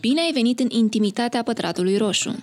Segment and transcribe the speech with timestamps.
[0.00, 2.34] Bine ai venit în intimitatea pătratului roșu!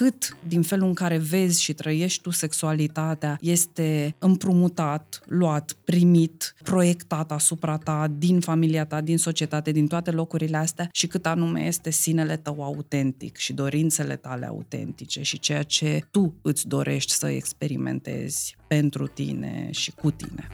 [0.00, 7.32] cât din felul în care vezi și trăiești tu sexualitatea este împrumutat, luat, primit, proiectat
[7.32, 11.90] asupra ta, din familia ta, din societate, din toate locurile astea și cât anume este
[11.90, 18.56] sinele tău autentic și dorințele tale autentice și ceea ce tu îți dorești să experimentezi
[18.66, 20.48] pentru tine și cu tine.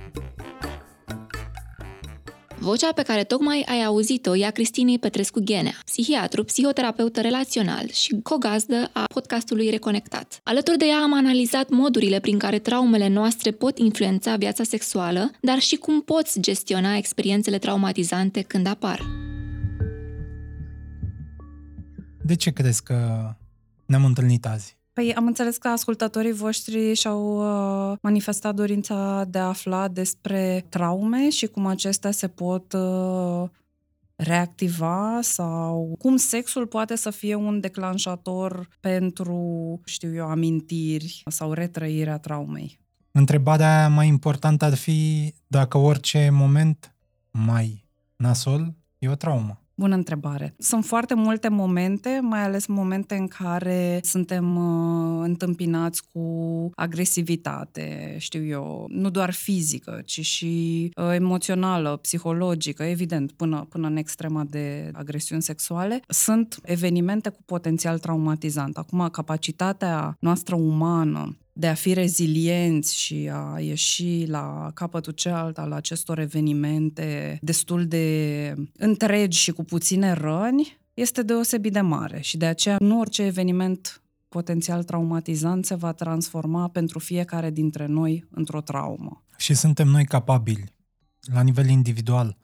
[2.66, 8.20] Vocea pe care tocmai ai auzit-o e a Cristinei Petrescu Ghenea, psihiatru, psihoterapeută relațional și
[8.22, 10.40] cogazdă a podcastului Reconectat.
[10.42, 15.58] Alături de ea am analizat modurile prin care traumele noastre pot influența viața sexuală, dar
[15.58, 19.00] și cum poți gestiona experiențele traumatizante când apar.
[22.22, 23.30] De ce crezi că
[23.86, 24.76] ne-am întâlnit azi?
[24.96, 27.38] Păi am înțeles că ascultătorii voștri și-au
[27.90, 33.48] uh, manifestat dorința de a afla despre traume și cum acestea se pot uh,
[34.14, 42.18] reactiva sau cum sexul poate să fie un declanșator pentru, știu eu, amintiri sau retrăirea
[42.18, 42.80] traumei.
[43.12, 46.94] Întrebarea mai importantă ar fi dacă orice moment
[47.30, 49.65] mai nasol e o traumă.
[49.78, 50.54] Bună întrebare.
[50.58, 58.44] Sunt foarte multe momente, mai ales momente în care suntem uh, întâmpinați cu agresivitate, știu
[58.44, 64.90] eu, nu doar fizică, ci și uh, emoțională, psihologică, evident, până, până în extrema de
[64.92, 66.00] agresiuni sexuale.
[66.08, 68.76] Sunt evenimente cu potențial traumatizant.
[68.76, 75.72] Acum, capacitatea noastră umană de a fi rezilienți și a ieși la capătul celălalt al
[75.72, 82.46] acestor evenimente destul de întregi și cu puține răni, este deosebit de mare și de
[82.46, 89.22] aceea nu orice eveniment potențial traumatizant se va transforma pentru fiecare dintre noi într-o traumă.
[89.36, 90.64] Și suntem noi capabili,
[91.20, 92.36] la nivel individual,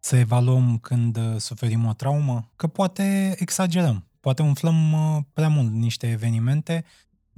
[0.00, 5.72] să evaluăm când uh, suferim o traumă, că poate exagerăm, poate umflăm uh, prea mult
[5.72, 6.84] niște evenimente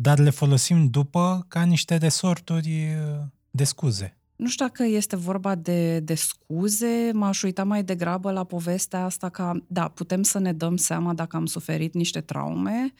[0.00, 4.14] dar le folosim după ca niște resorturi uh, de scuze.
[4.36, 9.28] Nu știu dacă este vorba de, de scuze, m-aș uita mai degrabă la povestea asta
[9.28, 12.92] că, da, putem să ne dăm seama dacă am suferit niște traume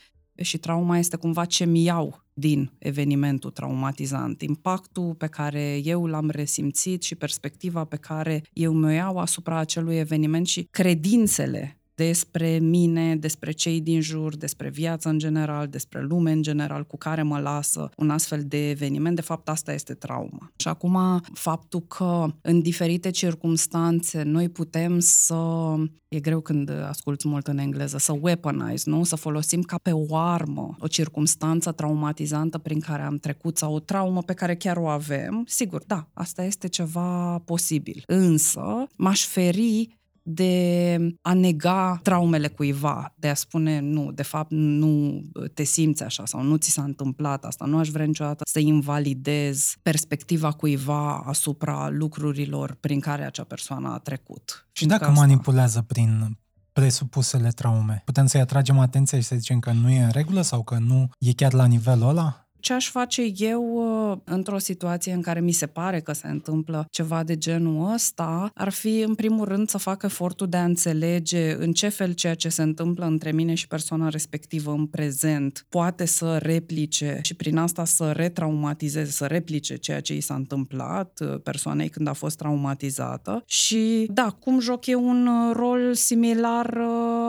[0.43, 6.31] și trauma este cumva ce mi iau din evenimentul traumatizant, impactul pe care eu l-am
[6.31, 13.17] resimțit și perspectiva pe care eu mi-o iau asupra acelui eveniment și credințele despre mine,
[13.17, 17.39] despre cei din jur, despre viața în general, despre lume în general cu care mă
[17.39, 19.17] lasă un astfel de eveniment.
[19.17, 20.53] De fapt, asta este trauma.
[20.57, 25.75] Și acum, faptul că în diferite circunstanțe noi putem să
[26.09, 29.05] e greu când asculți mult în engleză, să weaponize, nu?
[29.05, 33.79] Să folosim ca pe o armă o circunstanță traumatizantă prin care am trecut sau o
[33.79, 35.45] traumă pe care chiar o avem.
[35.47, 38.03] Sigur, da, asta este ceva posibil.
[38.07, 45.23] Însă, m-aș feri de a nega traumele cuiva, de a spune nu, de fapt nu
[45.55, 49.75] te simți așa sau nu ți s-a întâmplat asta, nu aș vrea niciodată să invalidez
[49.83, 54.69] perspectiva cuiva asupra lucrurilor prin care acea persoană a trecut.
[54.73, 55.21] Și dacă asta...
[55.21, 56.39] manipulează prin
[56.73, 60.63] presupusele traume, putem să-i atragem atenția și să zicem că nu e în regulă sau
[60.63, 62.50] că nu e chiar la nivelul ăla?
[62.61, 63.63] Ce aș face eu
[64.11, 68.51] uh, într-o situație în care mi se pare că se întâmplă ceva de genul ăsta,
[68.55, 72.35] ar fi în primul rând să fac efortul de a înțelege în ce fel ceea
[72.35, 77.57] ce se întâmplă între mine și persoana respectivă în prezent poate să replice și prin
[77.57, 82.37] asta să retraumatizeze, să replice ceea ce i s-a întâmplat uh, persoanei când a fost
[82.37, 83.43] traumatizată.
[83.47, 86.81] Și da, cum joc eu un uh, rol similar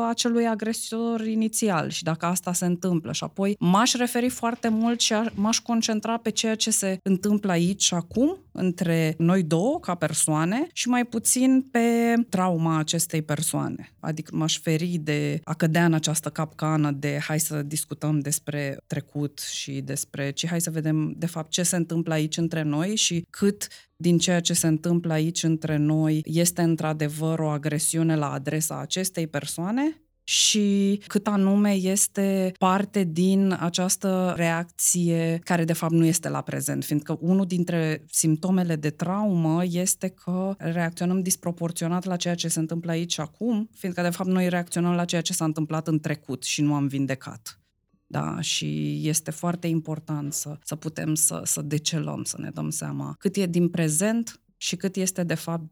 [0.10, 3.12] acelui agresor inițial și dacă asta se întâmplă.
[3.12, 7.84] Și apoi m-aș referi foarte mult și m-aș concentra pe ceea ce se întâmplă aici
[7.84, 13.94] și acum, între noi două, ca persoane, și mai puțin pe trauma acestei persoane.
[14.00, 19.40] Adică m-aș feri de a cădea în această capcană de hai să discutăm despre trecut
[19.40, 23.26] și despre ci hai să vedem de fapt ce se întâmplă aici între noi și
[23.30, 28.80] cât din ceea ce se întâmplă aici între noi este într-adevăr o agresiune la adresa
[28.80, 36.30] acestei persoane și cât anume este parte din această reacție care de fapt nu este
[36.30, 42.48] la prezent, fiindcă unul dintre simptomele de traumă este că reacționăm disproporționat la ceea ce
[42.48, 45.88] se întâmplă aici și acum, fiindcă de fapt noi reacționăm la ceea ce s-a întâmplat
[45.88, 47.56] în trecut și nu am vindecat.
[48.08, 53.16] Da, și este foarte important să, să putem să, să decelăm, să ne dăm seama
[53.20, 55.64] cât e din prezent și cât este de fapt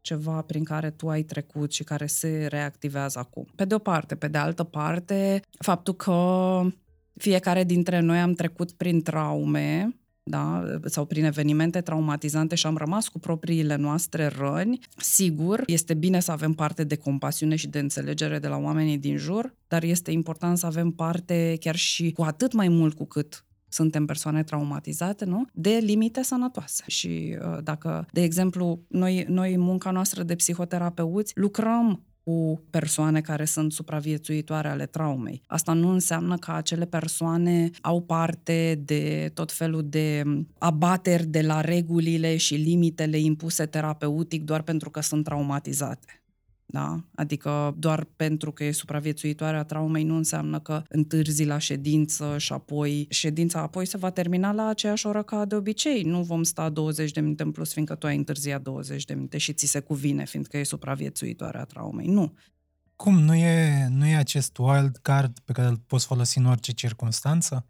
[0.00, 3.46] ceva prin care tu ai trecut și care se reactivează acum.
[3.56, 4.14] Pe de o parte.
[4.14, 6.60] Pe de altă parte, faptul că
[7.16, 10.64] fiecare dintre noi am trecut prin traume da?
[10.84, 16.32] sau prin evenimente traumatizante și am rămas cu propriile noastre răni, sigur, este bine să
[16.32, 20.58] avem parte de compasiune și de înțelegere de la oamenii din jur, dar este important
[20.58, 25.44] să avem parte chiar și cu atât mai mult cu cât suntem persoane traumatizate, nu?
[25.52, 26.84] De limite sănătoase.
[26.86, 33.44] Și uh, dacă, de exemplu, noi, noi munca noastră de psihoterapeuți lucrăm cu persoane care
[33.44, 35.42] sunt supraviețuitoare ale traumei.
[35.46, 40.22] Asta nu înseamnă că acele persoane au parte de tot felul de
[40.58, 46.19] abateri de la regulile și limitele impuse terapeutic doar pentru că sunt traumatizate.
[46.72, 47.04] Da?
[47.14, 52.52] Adică doar pentru că e supraviețuitoare a traumei nu înseamnă că întârzi la ședință și
[52.52, 56.02] apoi ședința apoi se va termina la aceeași oră ca de obicei.
[56.02, 59.38] Nu vom sta 20 de minute în plus fiindcă tu ai întârziat 20 de minute
[59.38, 62.06] și ți se cuvine fiindcă e supraviețuitoare a traumei.
[62.06, 62.34] Nu.
[62.96, 63.18] Cum?
[63.18, 67.66] Nu e, nu e acest wild card pe care îl poți folosi în orice circunstanță?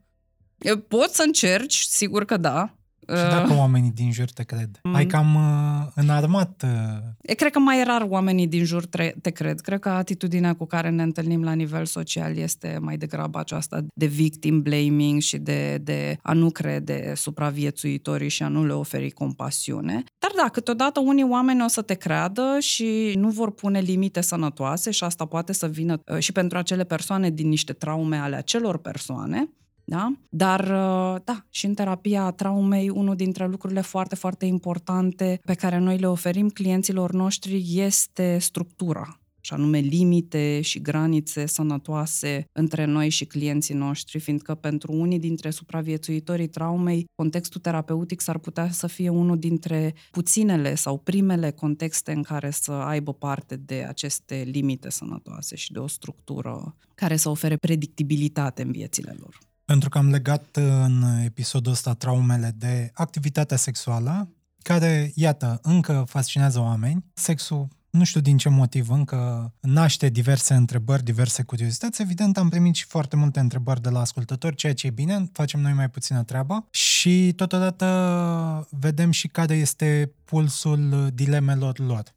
[0.88, 2.74] Poți să încerci, sigur că da.
[3.16, 3.58] Și dacă uh.
[3.58, 4.80] oamenii din jur te cred?
[4.82, 4.94] Mm.
[4.94, 6.64] Ai cam uh, înarmat...
[6.64, 7.34] Uh...
[7.36, 9.60] Cred că mai rar oamenii din jur te, te cred.
[9.60, 14.06] Cred că atitudinea cu care ne întâlnim la nivel social este mai degrabă aceasta de
[14.06, 20.04] victim blaming și de, de a nu crede supraviețuitorii și a nu le oferi compasiune.
[20.18, 24.90] Dar da, câteodată unii oameni o să te creadă și nu vor pune limite sănătoase
[24.90, 28.78] și asta poate să vină uh, și pentru acele persoane din niște traume ale acelor
[28.78, 29.48] persoane
[29.90, 30.12] da?
[30.28, 35.78] Dar, uh, da, și în terapia traumei, unul dintre lucrurile foarte, foarte importante pe care
[35.78, 43.08] noi le oferim clienților noștri este structura și anume limite și granițe sănătoase între noi
[43.08, 49.08] și clienții noștri, fiindcă pentru unii dintre supraviețuitorii traumei, contextul terapeutic s-ar putea să fie
[49.08, 55.56] unul dintre puținele sau primele contexte în care să aibă parte de aceste limite sănătoase
[55.56, 59.38] și de o structură care să ofere predictibilitate în viețile lor.
[59.70, 64.28] Pentru că am legat în episodul ăsta traumele de activitatea sexuală,
[64.62, 67.04] care, iată, încă fascinează oameni.
[67.14, 72.02] Sexul, nu știu din ce motiv, încă naște diverse întrebări, diverse curiozități.
[72.02, 75.60] Evident, am primit și foarte multe întrebări de la ascultători, ceea ce e bine, facem
[75.60, 76.66] noi mai puțină treabă.
[76.70, 82.14] Și totodată vedem și care este pulsul dilemelor lor.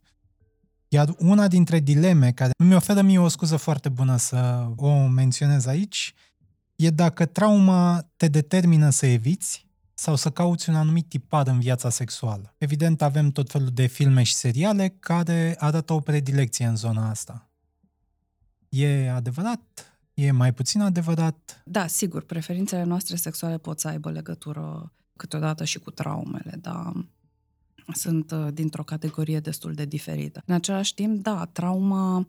[0.88, 5.66] Iar una dintre dileme care mi oferă mie o scuză foarte bună să o menționez
[5.66, 6.14] aici
[6.76, 11.90] e dacă trauma te determină să eviți sau să cauți un anumit tipar în viața
[11.90, 12.56] sexuală.
[12.58, 17.50] Evident, avem tot felul de filme și seriale care arată o predilecție în zona asta.
[18.70, 19.98] E adevărat?
[20.14, 21.62] E mai puțin adevărat?
[21.66, 26.94] Da, sigur, preferințele noastre sexuale pot să aibă legătură câteodată și cu traumele, dar
[27.94, 30.42] sunt uh, dintr-o categorie destul de diferită.
[30.46, 32.28] În același timp, da, trauma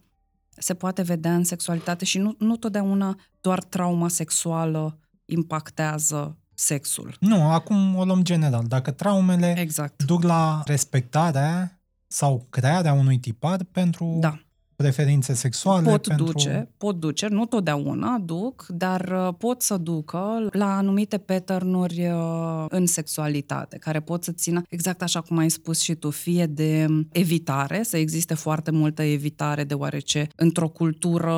[0.56, 7.16] se poate vedea în sexualitate și nu, nu totdeauna doar trauma sexuală impactează sexul.
[7.20, 8.64] Nu, acum o luăm general.
[8.66, 10.02] Dacă traumele exact.
[10.02, 14.43] duc la respectarea sau crearea unui tipar pentru da
[14.76, 15.90] preferințe sexuale?
[15.90, 16.24] Pot pentru...
[16.24, 22.64] duce, pot duce, nu totdeauna duc, dar uh, pot să ducă la anumite pattern-uri uh,
[22.68, 26.86] în sexualitate, care pot să țină, exact așa cum ai spus și tu, fie de
[27.12, 31.36] evitare, să existe foarte multă evitare, deoarece într-o cultură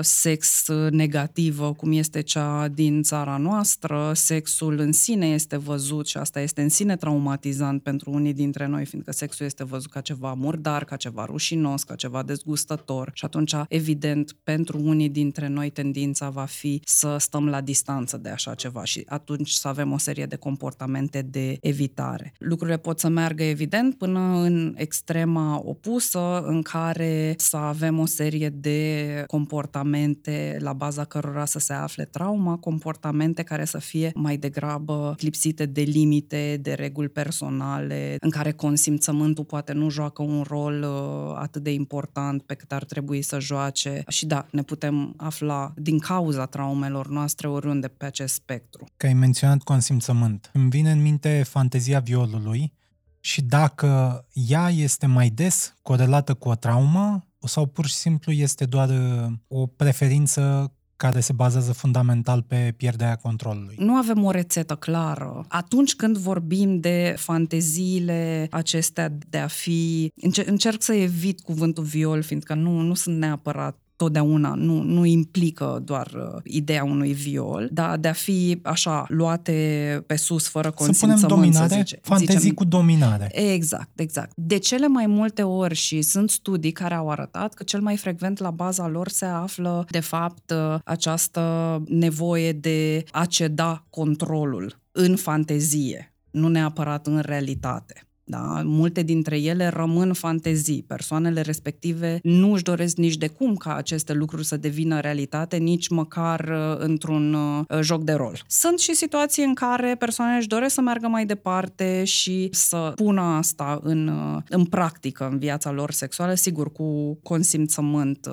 [0.00, 6.40] sex negativă, cum este cea din țara noastră, sexul în sine este văzut și asta
[6.40, 10.84] este în sine traumatizant pentru unii dintre noi, fiindcă sexul este văzut ca ceva murdar,
[10.84, 16.30] ca ceva rușinos, ca ceva dezgust gustător și atunci, evident, pentru unii dintre noi tendința
[16.30, 20.26] va fi să stăm la distanță de așa ceva și atunci să avem o serie
[20.26, 22.32] de comportamente de evitare.
[22.38, 28.48] Lucrurile pot să meargă, evident, până în extrema opusă, în care să avem o serie
[28.48, 35.14] de comportamente la baza cărora să se afle trauma, comportamente care să fie mai degrabă
[35.18, 41.36] lipsite de limite, de reguli personale, în care consimțământul poate nu joacă un rol uh,
[41.38, 45.98] atât de important pe cât ar trebui să joace și da, ne putem afla din
[45.98, 48.86] cauza traumelor noastre oriunde pe acest spectru.
[48.96, 50.50] Că ai menționat consimțământ.
[50.52, 52.72] Îmi vine în minte fantezia violului
[53.20, 58.64] și dacă ea este mai des corelată cu o traumă sau pur și simplu este
[58.64, 63.74] doar uh, o preferință care se bazează fundamental pe pierderea controlului.
[63.78, 65.44] Nu avem o rețetă clară.
[65.48, 70.12] Atunci când vorbim de fanteziile acestea de a fi...
[70.46, 76.12] Încerc să evit cuvântul viol, fiindcă nu, nu sunt neapărat totdeauna, nu, nu implică doar
[76.14, 81.26] uh, ideea unui viol, dar de a fi așa luate pe sus fără consimțământ, să,
[81.26, 83.28] punem dominare, să zice, fantezii zicem, cu dominare.
[83.52, 84.32] Exact, exact.
[84.34, 88.38] De cele mai multe ori și sunt studii care au arătat că cel mai frecvent
[88.38, 95.16] la baza lor se află de fapt uh, această nevoie de a ceda controlul în
[95.16, 98.06] fantezie, nu neapărat în realitate.
[98.24, 98.62] Da?
[98.64, 100.82] Multe dintre ele rămân fantezii.
[100.82, 105.88] Persoanele respective nu își doresc nici de cum ca aceste lucruri să devină realitate, nici
[105.88, 108.42] măcar uh, într-un uh, joc de rol.
[108.46, 113.20] Sunt și situații în care persoanele își doresc să meargă mai departe și să pună
[113.20, 118.28] asta în, uh, în practică în viața lor sexuală, sigur, cu consimțământ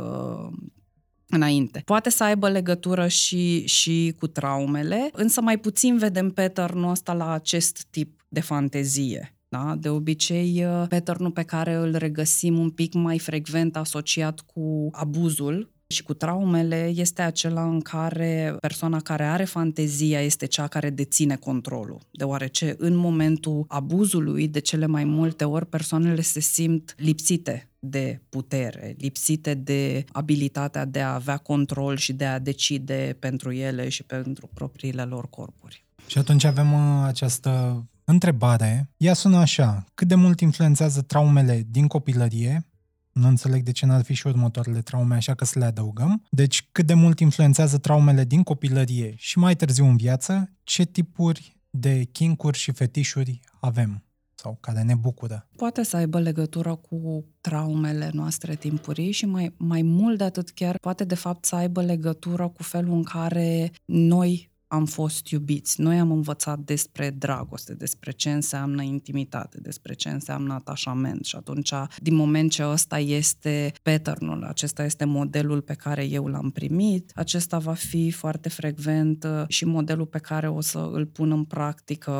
[1.29, 1.81] înainte.
[1.85, 7.31] Poate să aibă legătură și, și cu traumele, însă mai puțin vedem pattern ăsta la
[7.31, 9.38] acest tip de fantezie.
[9.49, 9.75] Da?
[9.79, 15.71] De obicei, uh, pattern pe care îl regăsim un pic mai frecvent asociat cu abuzul
[15.87, 21.35] și cu traumele este acela în care persoana care are fantezia este cea care deține
[21.35, 28.21] controlul, deoarece în momentul abuzului, de cele mai multe ori, persoanele se simt lipsite de
[28.29, 34.03] putere, lipsite de abilitatea de a avea control și de a decide pentru ele și
[34.03, 35.85] pentru propriile lor corpuri.
[36.07, 38.89] Și atunci avem uh, această întrebare.
[38.97, 39.85] Ea sună așa.
[39.93, 42.69] Cât de mult influențează traumele din copilărie
[43.11, 46.23] nu înțeleg de ce n-ar fi și următoarele traume, așa că să le adăugăm.
[46.29, 51.57] Deci, cât de mult influențează traumele din copilărie și mai târziu în viață, ce tipuri
[51.69, 54.03] de kinkuri și fetișuri avem
[54.35, 55.47] sau care ne bucură.
[55.55, 60.77] Poate să aibă legătură cu traumele noastre timpurii și mai, mai mult de atât chiar
[60.77, 65.81] poate de fapt să aibă legătură cu felul în care noi am fost iubiți.
[65.81, 71.71] Noi am învățat despre dragoste, despre ce înseamnă intimitate, despre ce înseamnă atașament și atunci,
[71.97, 77.57] din moment ce ăsta este patternul, acesta este modelul pe care eu l-am primit, acesta
[77.57, 82.11] va fi foarte frecvent uh, și modelul pe care o să îl pun în practică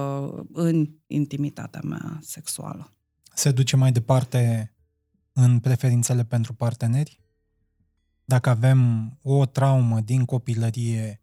[0.54, 2.94] în intimitatea mea sexuală.
[3.34, 4.74] Se duce mai departe
[5.34, 7.20] în preferințele pentru parteneri?
[8.26, 11.19] Dacă avem o traumă din copilărie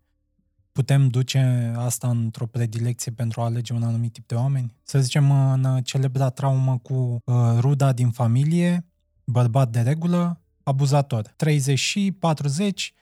[0.77, 4.75] putem duce asta într-o predilecție pentru a alege un anumit tip de oameni?
[4.83, 8.87] Să zicem în celebra traumă cu uh, ruda din familie,
[9.25, 11.33] bărbat de regulă, abuzator.
[11.37, 12.95] 30 și 40,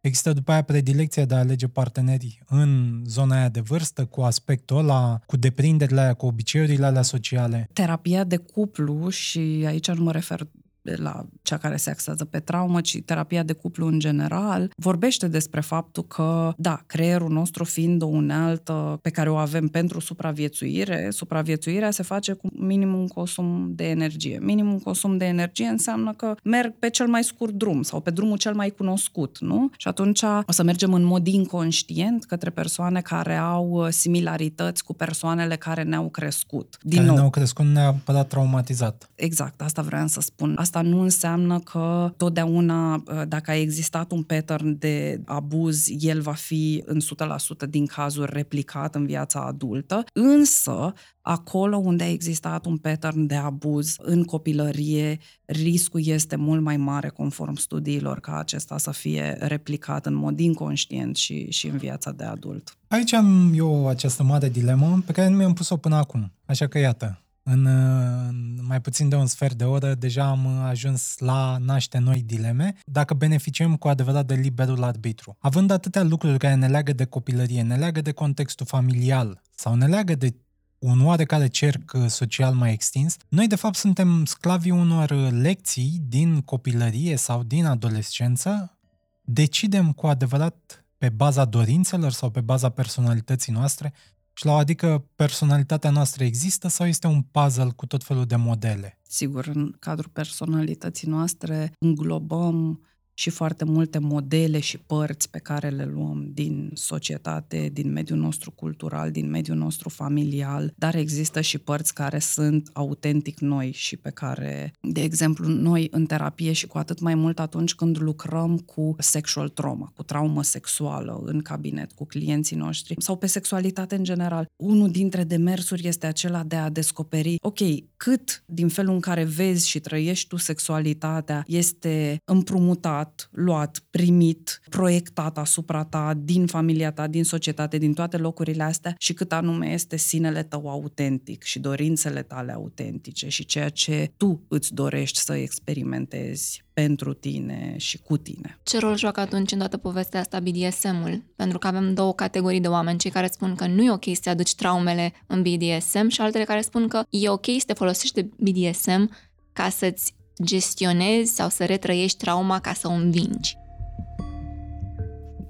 [0.00, 4.78] Există după aia predilecția de a alege parteneri în zona aia de vârstă, cu aspectul
[4.78, 7.68] ăla, cu deprinderile aia, cu obiceiurile alea sociale.
[7.72, 10.46] Terapia de cuplu, și aici nu mă refer
[10.84, 15.60] la cea care se axează pe traumă, ci terapia de cuplu în general, vorbește despre
[15.60, 21.90] faptul că, da, creierul nostru fiind o unealtă pe care o avem pentru supraviețuire, supraviețuirea
[21.90, 24.38] se face cu minimum consum de energie.
[24.42, 28.36] Minimum consum de energie înseamnă că merg pe cel mai scurt drum sau pe drumul
[28.36, 29.70] cel mai cunoscut, nu?
[29.76, 35.56] Și atunci o să mergem în mod inconștient către persoane care au similarități cu persoanele
[35.56, 36.78] care ne-au crescut.
[36.82, 39.10] Din care nou, ne-au crescut neapărat traumatizat.
[39.14, 40.56] Exact, asta vreau să spun.
[40.58, 46.20] Asta asta nu înseamnă că totdeauna, uh, dacă a existat un pattern de abuz, el
[46.20, 52.66] va fi în 100% din cazuri replicat în viața adultă, însă acolo unde a existat
[52.66, 58.78] un pattern de abuz în copilărie, riscul este mult mai mare conform studiilor ca acesta
[58.78, 62.76] să fie replicat în mod inconștient și, și în viața de adult.
[62.88, 66.32] Aici am eu această mare dilemă pe care nu mi-am pus-o până acum.
[66.46, 71.14] Așa că iată, în, în mai puțin de un sfert de oră deja am ajuns
[71.18, 75.36] la naște noi dileme, dacă beneficiem cu adevărat de liberul arbitru.
[75.38, 79.86] Având atâtea lucruri care ne leagă de copilărie, ne leagă de contextul familial sau ne
[79.86, 80.34] leagă de
[80.78, 87.16] un oarecare cerc social mai extins, noi de fapt suntem sclavii unor lecții din copilărie
[87.16, 88.78] sau din adolescență,
[89.20, 93.92] decidem cu adevărat pe baza dorințelor sau pe baza personalității noastre
[94.34, 98.36] și la o adică personalitatea noastră există sau este un puzzle cu tot felul de
[98.36, 98.98] modele?
[99.02, 102.80] Sigur, în cadrul personalității noastre înglobăm
[103.14, 108.50] și foarte multe modele și părți pe care le luăm din societate, din mediul nostru
[108.50, 114.10] cultural, din mediul nostru familial, dar există și părți care sunt autentic noi și pe
[114.10, 118.94] care, de exemplu, noi în terapie și cu atât mai mult atunci când lucrăm cu
[118.98, 124.46] sexual trauma, cu traumă sexuală în cabinet, cu clienții noștri sau pe sexualitate în general,
[124.56, 127.58] unul dintre demersuri este acela de a descoperi, ok,
[127.96, 134.60] cât din felul în care vezi și trăiești tu sexualitatea este împrumutat dat, luat, primit,
[134.70, 139.72] proiectat asupra ta, din familia ta, din societate, din toate locurile astea și cât anume
[139.72, 145.34] este sinele tău autentic și dorințele tale autentice și ceea ce tu îți dorești să
[145.34, 148.58] experimentezi pentru tine și cu tine.
[148.62, 151.22] Ce rol joacă atunci în toată povestea asta BDSM-ul?
[151.36, 154.20] Pentru că avem două categorii de oameni, cei care spun că nu e ok să
[154.22, 158.22] te aduci traumele în BDSM și altele care spun că e ok să te folosești
[158.22, 159.10] de BDSM
[159.52, 163.56] ca să-ți gestionezi sau să retrăiești trauma ca să o învingi.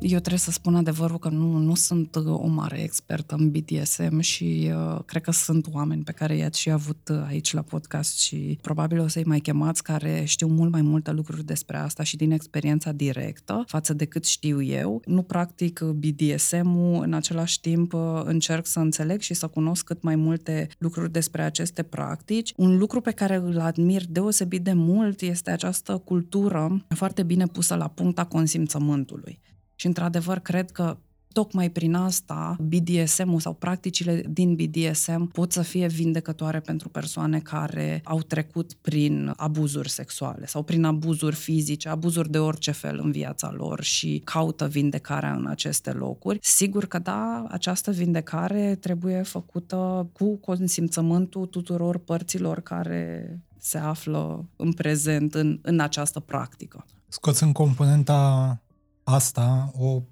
[0.06, 4.20] Eu trebuie să spun adevărul că nu, nu sunt uh, o mare expertă în BDSM
[4.20, 8.18] și uh, cred că sunt oameni pe care i-ați și avut uh, aici la podcast
[8.18, 12.16] și probabil o să-i mai chemați care știu mult mai multe lucruri despre asta și
[12.16, 15.02] din experiența directă față de cât știu eu.
[15.04, 20.16] Nu practic BDSM-ul, în același timp uh, încerc să înțeleg și să cunosc cât mai
[20.16, 22.52] multe lucruri despre aceste practici.
[22.56, 27.74] Un lucru pe care îl admir deosebit de mult este această cultură foarte bine pusă
[27.74, 29.40] la punct a consimțământului.
[29.84, 30.96] Și într-adevăr cred că
[31.32, 38.00] tocmai prin asta BDSM-ul sau practicile din BDSM pot să fie vindecătoare pentru persoane care
[38.04, 43.52] au trecut prin abuzuri sexuale sau prin abuzuri fizice, abuzuri de orice fel în viața
[43.56, 46.38] lor și caută vindecarea în aceste locuri.
[46.42, 54.72] Sigur că da, această vindecare trebuie făcută cu consimțământul tuturor părților care se află în
[54.72, 56.86] prezent în, în această practică.
[57.08, 58.58] Scoți în componenta
[59.04, 60.02] asta o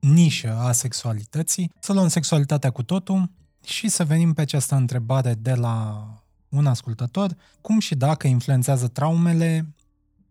[0.00, 3.30] nișă a sexualității, să luăm sexualitatea cu totul
[3.64, 6.06] și să venim pe această întrebare de la
[6.48, 9.74] un ascultător, cum și dacă influențează traumele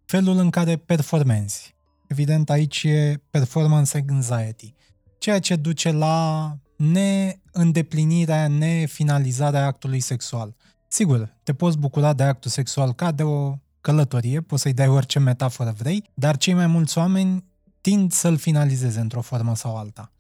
[0.05, 1.75] felul în care performezi.
[2.07, 4.73] Evident, aici e performance anxiety,
[5.17, 10.55] ceea ce duce la neîndeplinirea, nefinalizarea actului sexual.
[10.87, 15.19] Sigur, te poți bucura de actul sexual ca de o călătorie, poți să-i dai orice
[15.19, 17.43] metaforă vrei, dar cei mai mulți oameni
[17.81, 20.11] tind să-l finalizeze într-o formă sau alta.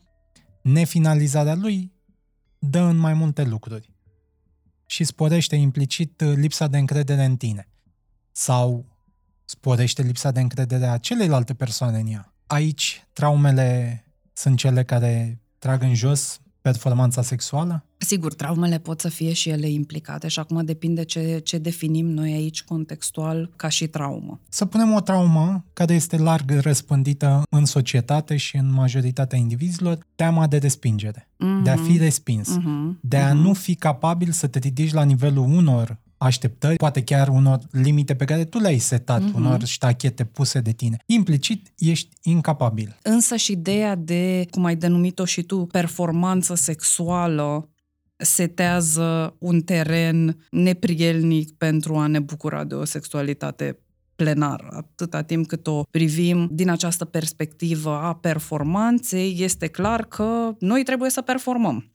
[0.61, 1.91] Nefinalizarea lui
[2.59, 3.93] dă în mai multe lucruri
[4.85, 7.67] și sporește implicit lipsa de încredere în tine
[8.31, 8.85] sau
[9.45, 12.33] sporește lipsa de încredere a celeilalte persoane în ea.
[12.47, 14.03] Aici traumele
[14.33, 17.85] sunt cele care trag în jos performanța sexuală?
[17.97, 22.31] Sigur, traumele pot să fie și ele implicate și acum depinde ce, ce definim noi
[22.31, 24.39] aici contextual ca și traumă.
[24.49, 30.47] Să punem o traumă care este larg răspândită în societate și în majoritatea indivizilor, teama
[30.47, 31.63] de respingere, mm-hmm.
[31.63, 32.99] de a fi respins, mm-hmm.
[33.01, 33.41] de a mm-hmm.
[33.41, 38.25] nu fi capabil să te ridici la nivelul unor așteptări, poate chiar unor limite pe
[38.25, 39.33] care tu le-ai setat, uh-huh.
[39.35, 40.97] unor ștachete puse de tine.
[41.05, 42.97] Implicit ești incapabil.
[43.01, 47.69] Însă și ideea de, cum ai denumit-o și tu, performanță sexuală
[48.17, 53.79] setează un teren neprielnic pentru a ne bucura de o sexualitate
[54.15, 54.67] plenară.
[54.71, 61.09] Atâta timp cât o privim din această perspectivă a performanței, este clar că noi trebuie
[61.09, 61.91] să performăm.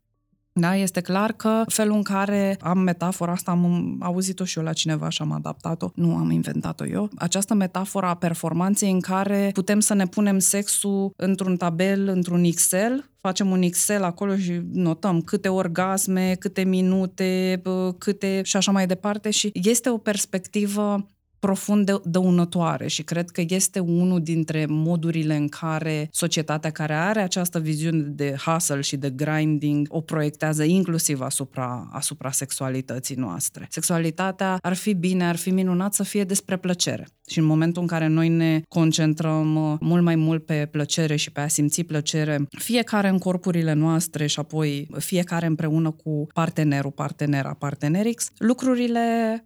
[0.59, 4.73] Da, este clar că felul în care am metafora asta, am auzit-o și eu la
[4.73, 9.81] cineva și am adaptat-o, nu am inventat-o eu, această metaforă a performanței în care putem
[9.81, 15.49] să ne punem sexul într-un tabel, într-un Excel, facem un Excel acolo și notăm câte
[15.49, 17.63] orgasme, câte minute,
[17.99, 21.07] câte și așa mai departe și este o perspectivă
[21.39, 27.59] profund dăunătoare și cred că este unul dintre modurile în care societatea care are această
[27.59, 33.67] viziune de hustle și de grinding o proiectează inclusiv asupra, asupra sexualității noastre.
[33.71, 37.07] Sexualitatea ar fi bine, ar fi minunat să fie despre plăcere.
[37.29, 41.33] Și în momentul în care noi ne concentrăm uh, mult mai mult pe plăcere și
[41.33, 47.55] pe a simți plăcere, fiecare în corpurile noastre și apoi fiecare împreună cu partenerul, partenera,
[47.59, 49.01] partenerix, lucrurile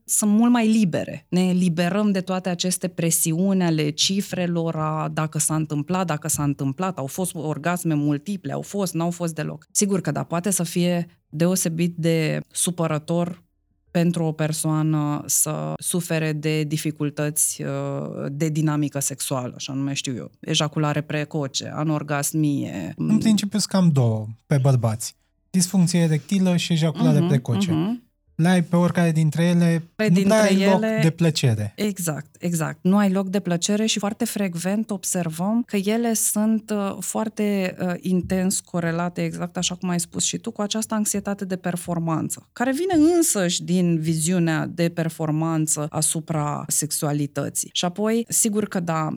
[0.04, 1.26] sunt mult mai libere.
[1.28, 6.98] Ne liberăm de toate aceste presiuni ale cifrelor, a dacă s-a întâmplat, dacă s-a întâmplat,
[6.98, 9.66] au fost orgasme multiple, au fost, n-au fost deloc.
[9.70, 13.42] Sigur că da, poate să fie deosebit de supărător
[13.90, 17.68] pentru o persoană să sufere de dificultăți uh,
[18.28, 22.92] de dinamică sexuală, așa nume știu eu, ejaculare precoce, anorgasmie.
[22.96, 25.16] În principiu sunt cam două pe bărbați.
[25.50, 27.70] Disfuncție erectilă și ejaculare uh-huh, precoce.
[27.70, 28.09] Uh-huh
[28.40, 31.72] le ai pe oricare dintre ele, pe dintre nu ai ele, loc de plăcere.
[31.76, 32.78] Exact, exact.
[32.80, 37.94] Nu ai loc de plăcere și foarte frecvent observăm că ele sunt uh, foarte uh,
[38.00, 42.72] intens corelate, exact așa cum ai spus și tu, cu această anxietate de performanță, care
[42.72, 47.70] vine însăși din viziunea de performanță asupra sexualității.
[47.72, 49.16] Și apoi, sigur că da,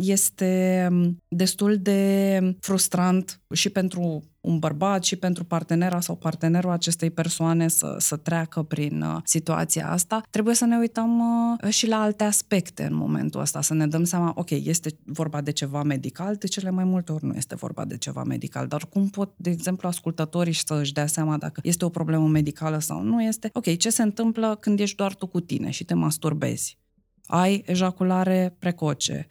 [0.00, 0.88] este
[1.28, 7.96] destul de frustrant și pentru un bărbat și pentru partenera sau partenerul acestei persoane să,
[7.98, 12.84] să treacă prin uh, situația asta, trebuie să ne uităm uh, și la alte aspecte
[12.84, 16.70] în momentul ăsta, să ne dăm seama, ok, este vorba de ceva medical, de cele
[16.70, 20.52] mai multe ori nu este vorba de ceva medical, dar cum pot, de exemplu, ascultătorii
[20.52, 24.02] să își dea seama dacă este o problemă medicală sau nu este, ok, ce se
[24.02, 26.78] întâmplă când ești doar tu cu tine și te masturbezi?
[27.26, 29.28] Ai ejaculare precoce.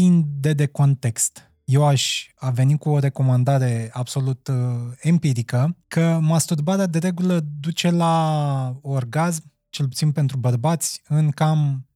[0.00, 4.56] Depinde de context eu aș a veni cu o recomandare absolut uh,
[5.00, 11.86] empirică că masturbarea de regulă duce la orgasm, cel puțin pentru bărbați, în cam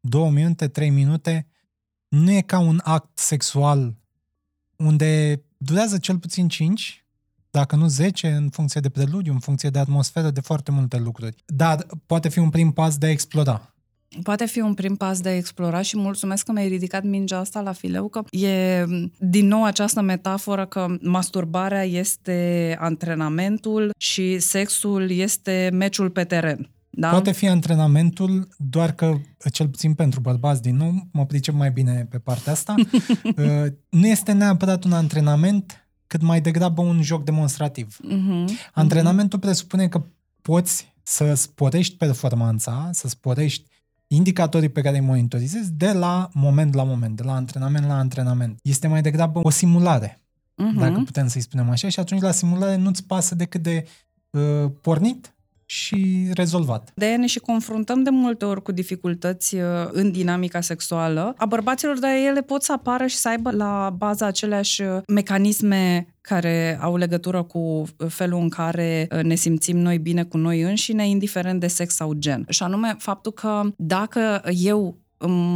[0.00, 1.46] două minute, trei minute.
[2.08, 3.96] Nu e ca un act sexual
[4.76, 7.06] unde durează cel puțin 5,
[7.50, 11.42] dacă nu 10, în funcție de preludiu, în funcție de atmosferă, de foarte multe lucruri.
[11.46, 13.75] Dar poate fi un prim pas de a explora.
[14.22, 17.60] Poate fi un prim pas de a explora și mulțumesc că mi-ai ridicat mingea asta
[17.60, 18.84] la fileu, că e
[19.18, 26.70] din nou această metaforă că masturbarea este antrenamentul și sexul este meciul pe teren.
[26.98, 27.10] Da?
[27.10, 29.14] Poate fi antrenamentul, doar că,
[29.52, 32.74] cel puțin pentru bărbați, din nou, mă pricep mai bine pe partea asta,
[33.36, 37.96] uh, nu este neapărat un antrenament, cât mai degrabă un joc demonstrativ.
[37.96, 38.44] Uh-huh.
[38.72, 40.04] Antrenamentul presupune că
[40.42, 43.70] poți să sporești performanța, să sporești
[44.06, 48.58] indicatorii pe care îi monitorizezi de la moment la moment, de la antrenament la antrenament.
[48.62, 50.78] Este mai degrabă o simulare, uh-huh.
[50.78, 53.86] dacă putem să-i spunem așa, și atunci la simulare nu-ți pasă decât de
[54.30, 55.35] uh, pornit
[55.66, 56.92] și rezolvat.
[56.94, 61.46] De aia ne și confruntăm de multe ori cu dificultăți uh, în dinamica sexuală a
[61.46, 66.78] bărbaților, dar ele pot să apară și să aibă la baza aceleași uh, mecanisme care
[66.80, 71.60] au legătură cu uh, felul în care ne simțim noi bine cu noi înșine, indiferent
[71.60, 72.46] de sex sau gen.
[72.48, 74.98] Și anume faptul că dacă eu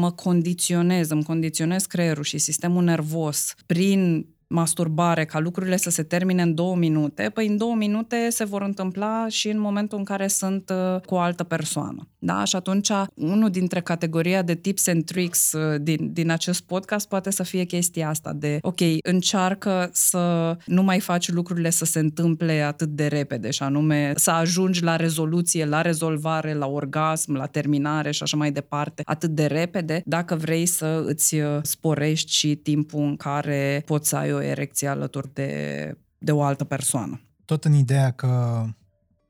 [0.01, 6.43] mă condiționez, îmi condiționez creierul și sistemul nervos prin masturbare, ca lucrurile să se termine
[6.43, 10.27] în două minute, păi în două minute se vor întâmpla și în momentul în care
[10.27, 12.09] sunt uh, cu o altă persoană.
[12.23, 12.45] Da?
[12.45, 17.31] Și atunci, unul dintre categoria de tips and tricks uh, din, din acest podcast poate
[17.31, 22.61] să fie chestia asta de, ok, încearcă să nu mai faci lucrurile să se întâmple
[22.61, 28.11] atât de repede și anume să ajungi la rezoluție, la rezolvare, la orgasm, la terminare
[28.11, 33.03] și așa mai departe, atât de repede, dacă vrei să îți uh, sporești și timpul
[33.03, 37.21] în care poți să ai o erecție alături de, de o altă persoană.
[37.45, 38.65] Tot în ideea că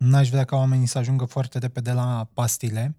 [0.05, 2.97] n-aș vrea ca oamenii să ajungă foarte repede la pastile,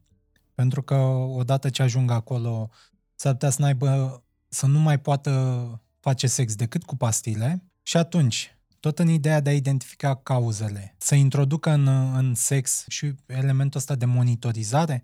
[0.54, 2.70] pentru că odată ce ajung acolo
[3.16, 7.64] s-ar putea să, n-aibă, să nu mai poată face sex decât cu pastile.
[7.82, 11.88] Și atunci, tot în ideea de a identifica cauzele, să introducă în,
[12.18, 15.04] în sex și elementul ăsta de monitorizare,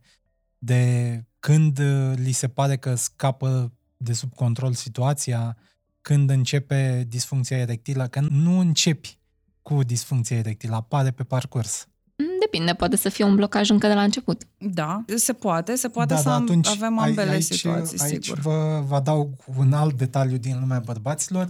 [0.58, 1.80] de când
[2.14, 5.58] li se pare că scapă de sub control situația,
[6.02, 9.18] când începe disfuncția erectilă, că nu începi
[9.68, 11.88] cu disfuncția erectilă, apare pe parcurs.
[12.18, 14.42] Mm, depinde, poate să fie un blocaj încă de la început.
[14.58, 18.40] Da, se poate, se poate da, să atunci, avem ambele aici, situații, aici sigur.
[18.40, 21.50] Vă, vă dau un alt detaliu din lumea bărbaților.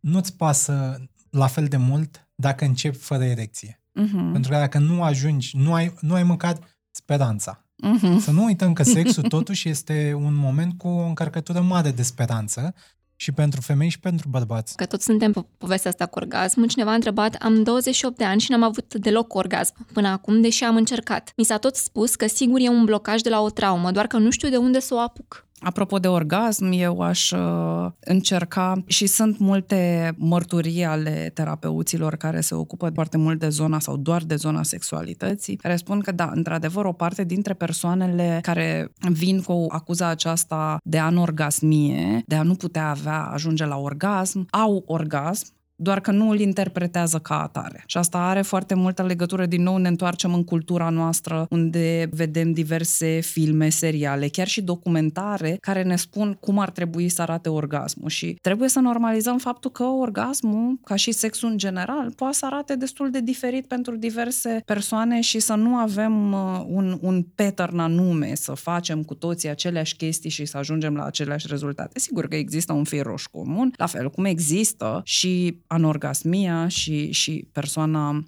[0.00, 3.80] Nu-ți pasă la fel de mult dacă începi fără erecție.
[3.80, 4.32] Uh-huh.
[4.32, 6.58] Pentru că dacă nu ajungi, nu ai, nu ai măcar
[6.90, 7.64] speranța.
[7.64, 8.20] Uh-huh.
[8.20, 12.74] Să nu uităm că sexul totuși este un moment cu o încărcătură mare de speranță
[13.16, 14.76] și pentru femei și pentru bărbați.
[14.76, 16.66] Că tot suntem pe povestea asta cu orgasm.
[16.66, 20.64] Cineva a întrebat, am 28 de ani și n-am avut deloc orgasm până acum, deși
[20.64, 21.32] am încercat.
[21.36, 24.18] Mi s-a tot spus că sigur e un blocaj de la o traumă, doar că
[24.18, 25.45] nu știu de unde să o apuc.
[25.58, 32.54] Apropo de orgasm, eu aș uh, încerca și sunt multe mărturii ale terapeuților care se
[32.54, 36.84] ocupă foarte mult de zona sau doar de zona sexualității, care spun că da, într-adevăr,
[36.84, 42.88] o parte dintre persoanele care vin cu acuza aceasta de anorgasmie, de a nu putea
[42.88, 47.82] avea, ajunge la orgasm, au orgasm, doar că nu îl interpretează ca atare.
[47.86, 52.52] Și asta are foarte multă legătură, din nou ne întoarcem în cultura noastră, unde vedem
[52.52, 58.08] diverse filme, seriale, chiar și documentare, care ne spun cum ar trebui să arate orgasmul.
[58.08, 62.76] Și trebuie să normalizăm faptul că orgasmul, ca și sexul în general, poate să arate
[62.76, 68.34] destul de diferit pentru diverse persoane și să nu avem uh, un, un pattern anume,
[68.34, 71.98] să facem cu toții aceleași chestii și să ajungem la aceleași rezultate.
[71.98, 77.48] Sigur că există un fir roșu comun, la fel cum există și anorgasmia și, și
[77.52, 78.22] persoana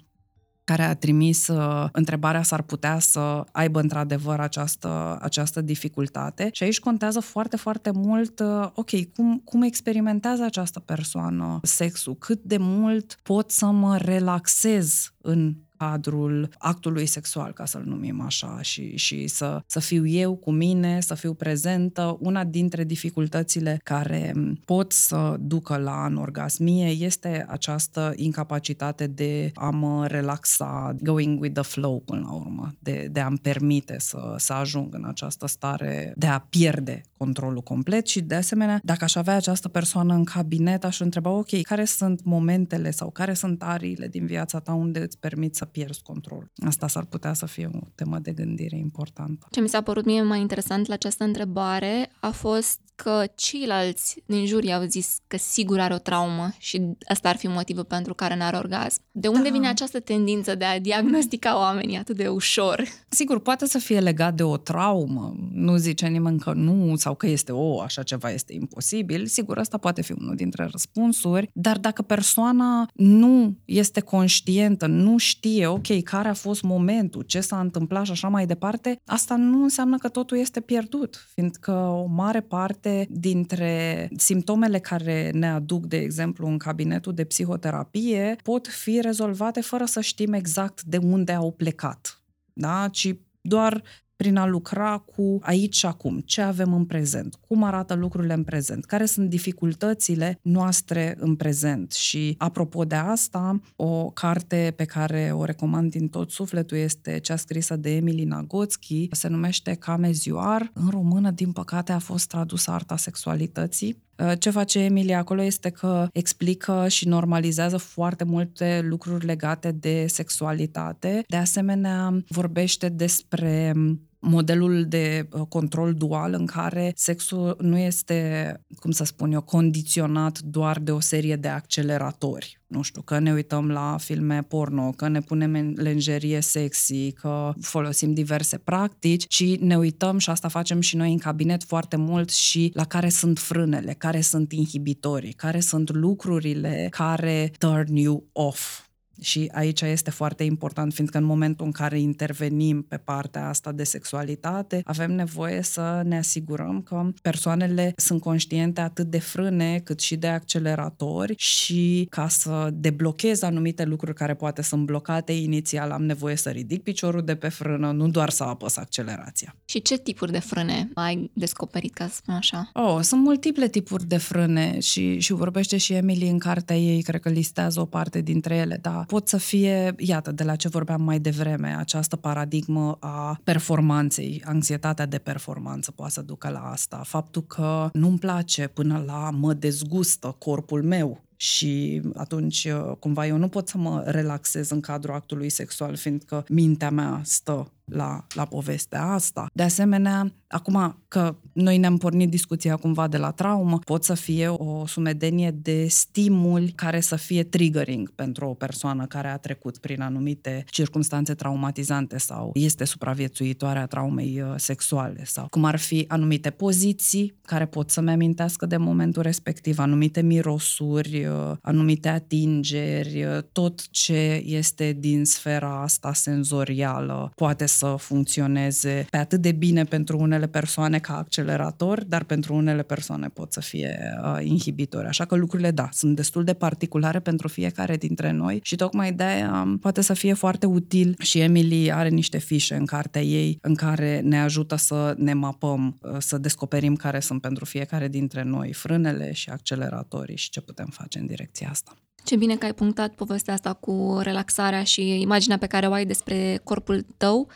[0.69, 6.49] care a trimis uh, întrebarea s-ar putea să aibă într-adevăr această, această dificultate.
[6.51, 12.43] Și aici contează foarte, foarte mult, uh, ok, cum, cum experimentează această persoană sexul, cât
[12.43, 18.97] de mult pot să mă relaxez în cadrul actului sexual, ca să-l numim așa, și,
[18.97, 22.17] și să, să fiu eu cu mine, să fiu prezentă.
[22.19, 24.33] Una dintre dificultățile care
[24.65, 31.63] pot să ducă la anorgasmie este această incapacitate de a mă relaxa, going with the
[31.63, 36.27] flow până la urmă, de, de a-mi permite să, să ajung în această stare de
[36.27, 40.99] a pierde controlul complet și de asemenea, dacă aș avea această persoană în cabinet, aș
[40.99, 45.55] întreba, ok, care sunt momentele sau care sunt ariile din viața ta unde îți permit
[45.55, 46.51] să pierzi controlul?
[46.65, 49.47] Asta s-ar putea să fie o temă de gândire importantă.
[49.51, 54.45] Ce mi s-a părut mie mai interesant la această întrebare a fost că ceilalți din
[54.45, 58.35] jur au zis că sigur are o traumă și asta ar fi motivul pentru care
[58.35, 59.01] n-are orgasm.
[59.11, 59.53] De unde da.
[59.53, 62.83] vine această tendință de a diagnostica oamenii atât de ușor?
[63.09, 65.35] Sigur, poate să fie legat de o traumă.
[65.51, 69.25] Nu zice nimeni că nu sau că este o, așa ceva este imposibil.
[69.25, 75.67] Sigur, asta poate fi unul dintre răspunsuri, dar dacă persoana nu este conștientă, nu știe,
[75.67, 79.97] ok, care a fost momentul, ce s-a întâmplat și așa mai departe, asta nu înseamnă
[79.97, 85.97] că totul este pierdut, fiindcă o mare parte parte dintre simptomele care ne aduc, de
[85.97, 91.51] exemplu, în cabinetul de psihoterapie, pot fi rezolvate fără să știm exact de unde au
[91.51, 92.21] plecat.
[92.53, 92.87] Da?
[92.91, 93.83] Ci doar
[94.19, 98.43] prin a lucra cu aici și acum, ce avem în prezent, cum arată lucrurile în
[98.43, 101.91] prezent, care sunt dificultățile noastre în prezent.
[101.91, 107.35] Și apropo de asta, o carte pe care o recomand din tot sufletul este cea
[107.35, 110.71] scrisă de Emily Nagotsky, se numește Camezioar.
[110.73, 114.07] În română, din păcate, a fost tradusă Arta sexualității.
[114.39, 121.23] Ce face Emilia acolo este că explică și normalizează foarte multe lucruri legate de sexualitate.
[121.27, 123.73] De asemenea, vorbește despre
[124.19, 130.39] modelul de uh, control dual în care sexul nu este, cum să spun eu, condiționat
[130.39, 132.59] doar de o serie de acceleratori.
[132.67, 137.53] Nu știu, că ne uităm la filme porno, că ne punem în lenjerie sexy, că
[137.61, 142.29] folosim diverse practici, ci ne uităm și asta facem și noi în cabinet foarte mult
[142.29, 148.88] și la care sunt frânele, care sunt inhibitorii, care sunt lucrurile care turn you off
[149.21, 153.83] și aici este foarte important, fiindcă în momentul în care intervenim pe partea asta de
[153.83, 160.15] sexualitate, avem nevoie să ne asigurăm că persoanele sunt conștiente atât de frâne cât și
[160.15, 166.35] de acceleratori și ca să deblochez anumite lucruri care poate sunt blocate inițial, am nevoie
[166.35, 169.55] să ridic piciorul de pe frână, nu doar să apăs accelerația.
[169.65, 172.69] Și ce tipuri de frâne ai descoperit, ca să spun așa?
[172.73, 177.21] Oh, sunt multiple tipuri de frâne și, și vorbește și Emily în cartea ei, cred
[177.21, 181.01] că listează o parte dintre ele, dar pot să fie, iată, de la ce vorbeam
[181.01, 187.01] mai devreme, această paradigmă a performanței, anxietatea de performanță poate să ducă la asta.
[187.05, 192.67] Faptul că nu-mi place până la mă dezgustă corpul meu, și atunci
[192.99, 197.71] cumva eu nu pot să mă relaxez în cadrul actului sexual, fiindcă mintea mea stă
[197.89, 199.49] la, la povestea asta.
[199.53, 204.47] De asemenea, acum că noi ne-am pornit discuția cumva de la traumă, pot să fie
[204.47, 210.01] o sumedenie de stimuli care să fie triggering pentru o persoană care a trecut prin
[210.01, 216.49] anumite circunstanțe traumatizante sau este supraviețuitoare a traumei uh, sexuale sau cum ar fi anumite
[216.49, 221.28] poziții care pot să-mi amintească de momentul respectiv, anumite mirosuri, uh,
[221.61, 229.41] anumite atingeri, uh, tot ce este din sfera asta senzorială poate să funcționeze pe atât
[229.41, 234.45] de bine pentru unele persoane ca accelerator, dar pentru unele persoane pot să fie uh,
[234.45, 235.07] inhibitori.
[235.07, 239.23] Așa că lucrurile, da, sunt destul de particulare pentru fiecare dintre noi și tocmai de
[239.23, 243.57] aia um, poate să fie foarte util și Emily are niște fișe în cartea ei
[243.61, 248.43] în care ne ajută să ne mapăm, uh, să descoperim care sunt pentru fiecare dintre
[248.43, 251.97] noi frânele și acceleratorii și ce putem face în direcția asta.
[252.23, 256.05] Ce bine că ai punctat povestea asta cu relaxarea și imaginea pe care o ai
[256.05, 257.49] despre corpul tău.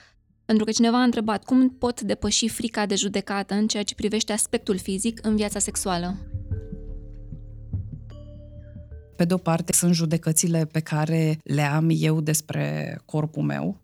[0.45, 4.34] Pentru că cineva a întrebat cum pot depăși frica de judecată în ceea ce privește
[4.34, 6.15] aspectul fizic în viața sexuală.
[9.15, 13.78] Pe de o parte, sunt judecățile pe care le am eu despre corpul meu,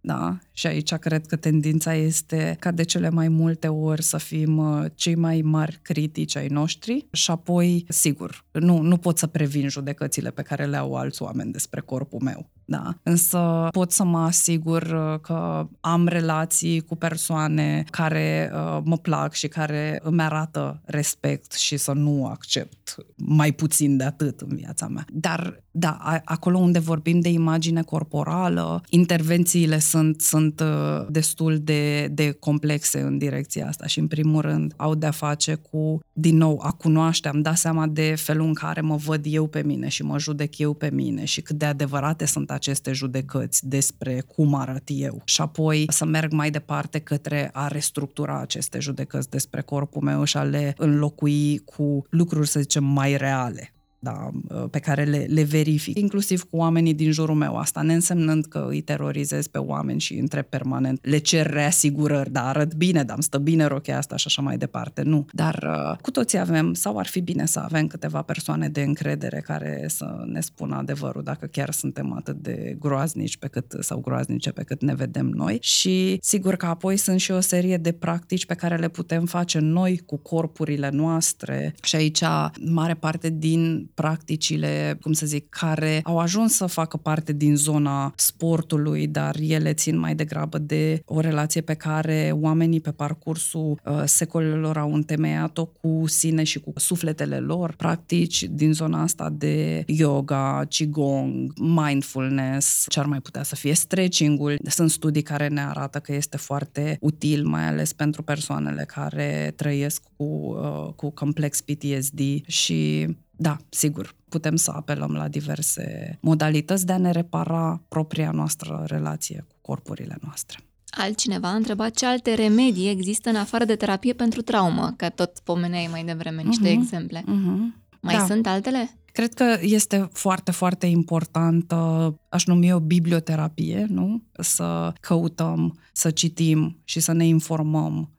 [0.00, 0.38] da?
[0.58, 4.84] Și aici cred că tendința este ca de cele mai multe ori să fim uh,
[4.94, 10.30] cei mai mari critici ai noștri și apoi, sigur, nu, nu pot să previn judecățile
[10.30, 12.50] pe care le au alți oameni despre corpul meu.
[12.68, 12.98] Da.
[13.02, 19.32] Însă pot să mă asigur uh, că am relații cu persoane care uh, mă plac
[19.32, 24.86] și care îmi arată respect și să nu accept mai puțin de atât în viața
[24.86, 25.04] mea.
[25.12, 32.08] Dar, da, acolo unde vorbim de imagine corporală, intervențiile sunt, sunt sunt uh, destul de,
[32.12, 36.60] de complexe în direcția asta și, în primul rând, au de-a face cu, din nou,
[36.62, 40.02] a cunoaște, am dat seama de felul în care mă văd eu pe mine și
[40.02, 44.82] mă judec eu pe mine și cât de adevărate sunt aceste judecăți despre cum arăt
[44.86, 45.22] eu.
[45.24, 50.36] Și apoi să merg mai departe către a restructura aceste judecăți despre corpul meu și
[50.36, 53.70] a le înlocui cu lucruri, să zicem, mai reale
[54.06, 54.30] da,
[54.70, 57.56] pe care le, le verific, inclusiv cu oamenii din jurul meu.
[57.56, 62.48] Asta ne însemnând că îi terorizez pe oameni și între permanent, le cer reasigurări, da,
[62.48, 65.02] arăt bine, dar îmi stă bine rochea asta și așa mai departe.
[65.02, 65.26] Nu.
[65.32, 69.40] Dar uh, cu toții avem, sau ar fi bine să avem câteva persoane de încredere
[69.40, 74.50] care să ne spună adevărul dacă chiar suntem atât de groaznici pe cât, sau groaznice
[74.50, 75.58] pe cât ne vedem noi.
[75.60, 79.58] Și sigur că apoi sunt și o serie de practici pe care le putem face
[79.58, 82.22] noi cu corpurile noastre și aici
[82.60, 88.12] mare parte din practicile, cum să zic, care au ajuns să facă parte din zona
[88.16, 94.02] sportului, dar ele țin mai degrabă de o relație pe care oamenii pe parcursul uh,
[94.04, 97.74] secolelor au întemeiat-o cu sine și cu sufletele lor.
[97.76, 104.58] Practici din zona asta de yoga, qigong, mindfulness, ce ar mai putea să fie stretching-ul.
[104.68, 110.02] Sunt studii care ne arată că este foarte util, mai ales pentru persoanele care trăiesc
[110.16, 116.92] cu, uh, cu complex PTSD și da, sigur, putem să apelăm la diverse modalități de
[116.92, 120.58] a ne repara propria noastră relație cu corpurile noastre.
[120.90, 125.38] Altcineva a întrebat ce alte remedii există în afară de terapie pentru traumă, că tot
[125.44, 127.20] pomeneai mai devreme niște uh-huh, exemple.
[127.20, 127.84] Uh-huh.
[128.00, 128.24] Mai da.
[128.24, 128.90] sunt altele?
[129.12, 134.22] Cred că este foarte, foarte importantă, aș numi o biblioterapie, nu?
[134.32, 138.15] Să căutăm, să citim și să ne informăm Uh,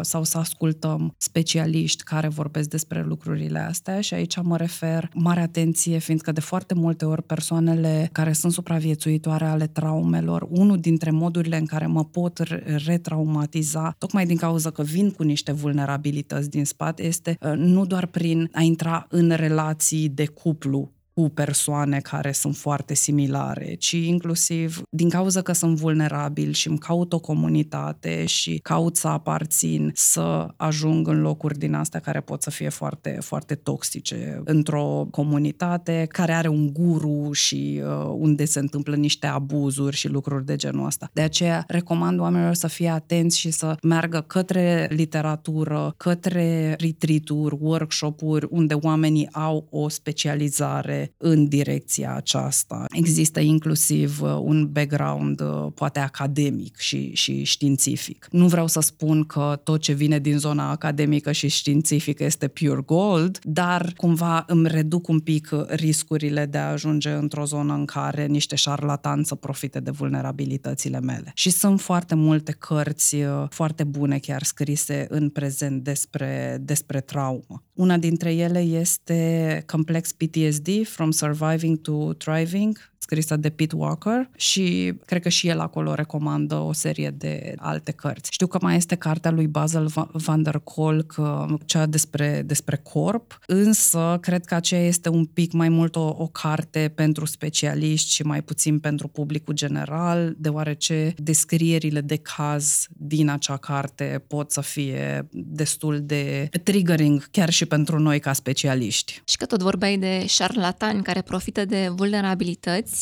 [0.00, 4.00] sau să ascultăm specialiști care vorbesc despre lucrurile astea.
[4.00, 9.44] Și aici mă refer mare atenție, fiindcă de foarte multe ori persoanele care sunt supraviețuitoare
[9.44, 12.38] ale traumelor, unul dintre modurile în care mă pot
[12.86, 18.06] retraumatiza, tocmai din cauza că vin cu niște vulnerabilități din spate, este uh, nu doar
[18.06, 24.82] prin a intra în relații de cuplu cu persoane care sunt foarte similare, ci inclusiv
[24.90, 30.48] din cauza că sunt vulnerabil și îmi caut o comunitate și caut să aparțin, să
[30.56, 34.40] ajung în locuri din astea care pot să fie foarte, foarte toxice.
[34.44, 40.44] Într-o comunitate care are un guru și uh, unde se întâmplă niște abuzuri și lucruri
[40.44, 41.10] de genul ăsta.
[41.12, 48.46] De aceea recomand oamenilor să fie atenți și să meargă către literatură, către retreat-uri, workshop-uri
[48.50, 52.84] unde oamenii au o specializare în direcția aceasta.
[52.88, 58.28] Există inclusiv uh, un background uh, poate academic și, și științific.
[58.30, 62.82] Nu vreau să spun că tot ce vine din zona academică și științifică este pure
[62.86, 68.26] gold, dar cumva îmi reduc un pic riscurile de a ajunge într-o zonă în care
[68.26, 71.32] niște șarlatanți să profite de vulnerabilitățile mele.
[71.34, 77.62] Și sunt foarte multe cărți uh, foarte bune chiar scrise în prezent despre, despre traumă.
[77.80, 82.76] Una dintre ele este Complex PTSD From Surviving to Thriving
[83.10, 87.92] scrisă de Pete Walker și cred că și el acolo recomandă o serie de alte
[87.92, 88.30] cărți.
[88.32, 93.38] Știu că mai este cartea lui Basil van der Kolk, uh, cea despre, despre corp,
[93.46, 98.22] însă cred că aceea este un pic mai mult o, o carte pentru specialiști și
[98.22, 105.28] mai puțin pentru publicul general, deoarece descrierile de caz din acea carte pot să fie
[105.32, 109.22] destul de triggering chiar și pentru noi ca specialiști.
[109.24, 112.99] Și că tot vorbeai de șarlatani care profită de vulnerabilități,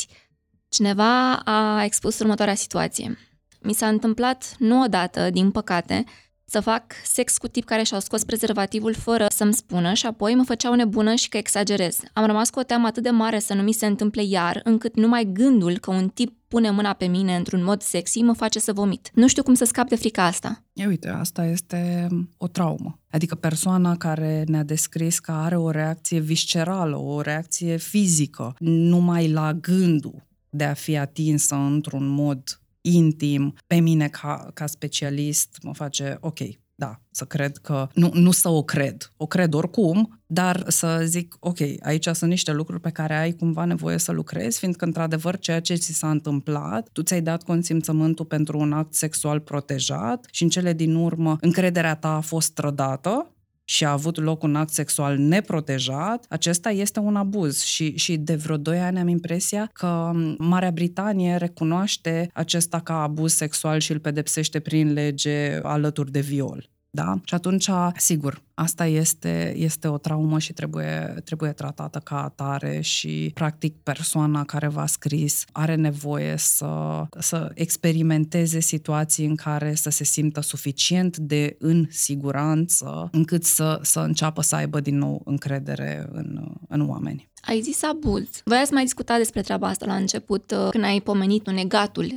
[0.69, 3.19] Cineva a expus următoarea situație.
[3.63, 6.05] Mi s-a întâmplat nu odată, din păcate,
[6.51, 10.45] să fac sex cu tip care și-au scos prezervativul fără să-mi spună și apoi mă
[10.45, 12.01] făceau nebună și că exagerez.
[12.13, 14.97] Am rămas cu o teamă atât de mare să nu mi se întâmple iar, încât
[14.97, 18.73] numai gândul că un tip pune mâna pe mine într-un mod sexy mă face să
[18.73, 19.11] vomit.
[19.15, 20.65] Nu știu cum să scap de frica asta.
[20.73, 23.01] E, uite, asta este o traumă.
[23.11, 29.53] Adică persoana care ne-a descris că are o reacție viscerală, o reacție fizică, numai la
[29.53, 36.17] gândul de a fi atinsă într-un mod intim, pe mine ca, ca specialist mă face
[36.21, 36.39] ok,
[36.75, 41.37] da, să cred că, nu, nu să o cred, o cred oricum, dar să zic,
[41.41, 45.61] ok, aici sunt niște lucruri pe care ai cumva nevoie să lucrezi, fiindcă, într-adevăr, ceea
[45.61, 50.49] ce ți s-a întâmplat, tu ți-ai dat consimțământul pentru un act sexual protejat și, în
[50.49, 53.33] cele din urmă, încrederea ta a fost trădată,
[53.71, 58.35] și a avut loc un act sexual neprotejat, acesta este un abuz și, și de
[58.35, 63.99] vreo 2 ani am impresia că Marea Britanie recunoaște acesta ca abuz sexual și îl
[63.99, 66.71] pedepsește prin lege alături de viol.
[66.91, 67.21] Da?
[67.25, 73.31] Și atunci, sigur, asta este, este o traumă și trebuie, trebuie tratată ca atare și,
[73.35, 80.05] practic, persoana care v-a scris are nevoie să, să experimenteze situații în care să se
[80.05, 86.53] simtă suficient de în siguranță încât să, să înceapă să aibă din nou încredere în,
[86.69, 87.29] în oameni.
[87.41, 88.29] Ai zis abuz.
[88.45, 92.13] Voiați mai discuta despre treaba asta la început, uh, când ai pomenit negatul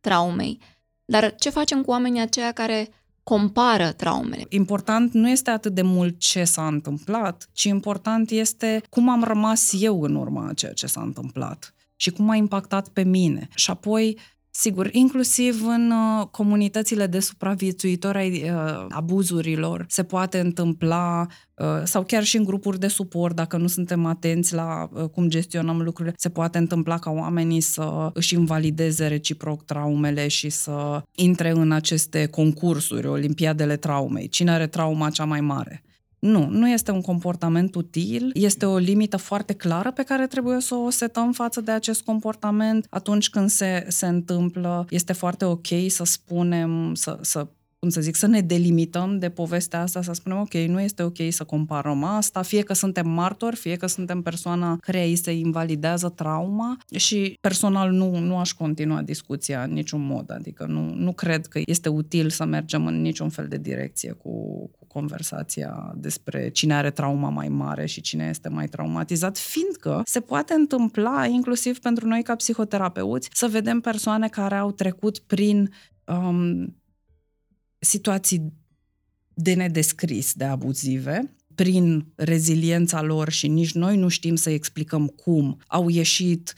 [0.00, 0.58] traumei.
[1.04, 2.88] Dar ce facem cu oamenii aceia care
[3.22, 4.46] compară traumele.
[4.48, 9.72] Important nu este atât de mult ce s-a întâmplat, ci important este cum am rămas
[9.80, 13.48] eu în urma a ceea ce s-a întâmplat și cum a impactat pe mine.
[13.54, 14.18] Și apoi
[14.54, 22.02] Sigur, inclusiv în uh, comunitățile de supraviețuitori ai uh, abuzurilor se poate întâmpla uh, sau
[22.02, 26.14] chiar și în grupuri de suport, dacă nu suntem atenți la uh, cum gestionăm lucrurile,
[26.18, 32.26] se poate întâmpla ca oamenii să își invalideze reciproc traumele și să intre în aceste
[32.26, 34.28] concursuri, olimpiadele traumei.
[34.28, 35.82] Cine are trauma cea mai mare?
[36.26, 40.74] Nu, nu este un comportament util, este o limită foarte clară pe care trebuie să
[40.74, 42.86] o setăm față de acest comportament.
[42.90, 47.46] Atunci când se, se întâmplă, este foarte ok să spunem, să, să
[47.82, 51.16] cum să zic, să ne delimităm de povestea asta, să spunem, ok, nu este ok
[51.28, 56.08] să comparăm asta, fie că suntem martori, fie că suntem persoana care îi se invalidează
[56.08, 61.46] trauma și personal nu, nu aș continua discuția în niciun mod, adică nu, nu cred
[61.46, 64.30] că este util să mergem în niciun fel de direcție cu,
[64.78, 70.20] cu conversația despre cine are trauma mai mare și cine este mai traumatizat, fiindcă se
[70.20, 75.74] poate întâmpla, inclusiv pentru noi ca psihoterapeuți, să vedem persoane care au trecut prin
[76.04, 76.76] um,
[77.78, 78.52] situații
[79.34, 85.60] de nedescris, de abuzive, prin reziliența lor și nici noi nu știm să explicăm cum.
[85.66, 86.54] Au ieșit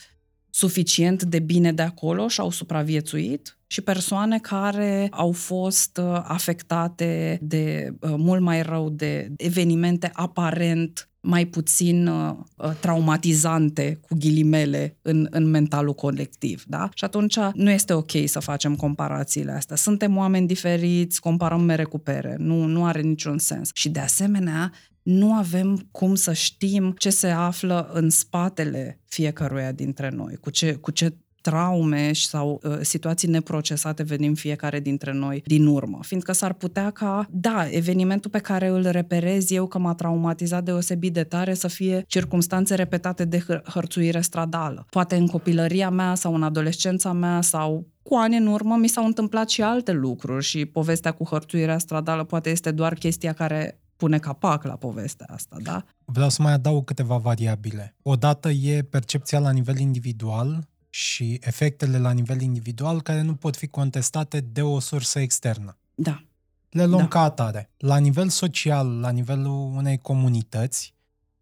[0.55, 7.39] suficient de bine de acolo și au supraviețuit și persoane care au fost uh, afectate
[7.43, 14.97] de uh, mult mai rău de evenimente aparent mai puțin uh, uh, traumatizante, cu ghilimele,
[15.03, 16.65] în, în mentalul colectiv.
[16.67, 16.89] Da?
[16.95, 19.77] Și atunci nu este ok să facem comparațiile astea.
[19.77, 22.37] Suntem oameni diferiți, comparăm mere cu pere.
[22.39, 23.71] Nu, nu are niciun sens.
[23.73, 24.73] Și de asemenea,
[25.05, 30.75] nu avem cum să știm ce se află în spatele fiecăruia dintre noi, cu ce,
[30.75, 35.99] cu ce traume sau uh, situații neprocesate venim fiecare dintre noi din urmă.
[36.03, 41.13] Fiindcă s-ar putea ca, da, evenimentul pe care îl reperez eu că m-a traumatizat deosebit
[41.13, 44.87] de tare să fie circumstanțe repetate de hăr- hărțuire stradală.
[44.91, 49.05] Poate în copilăria mea sau în adolescența mea sau cu ani în urmă mi s-au
[49.05, 54.19] întâmplat și alte lucruri și povestea cu hărțuirea stradală poate este doar chestia care pune
[54.19, 55.85] capac la povestea asta, da?
[56.05, 57.95] Vreau să mai adaug câteva variabile.
[58.03, 63.67] Odată e percepția la nivel individual și efectele la nivel individual care nu pot fi
[63.67, 65.79] contestate de o sursă externă.
[65.95, 66.25] Da.
[66.71, 67.09] Le luăm Da.
[67.09, 67.71] ca atare.
[67.77, 70.95] La nivel social, la nivelul unei comunități,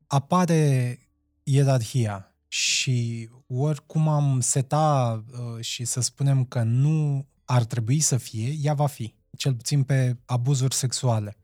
[0.07, 0.99] apare
[1.43, 8.57] ierarhia și oricum am seta uh, și să spunem că nu ar trebui să fie,
[8.63, 9.15] ea va fi.
[9.37, 11.37] Cel puțin pe abuzuri sexuale.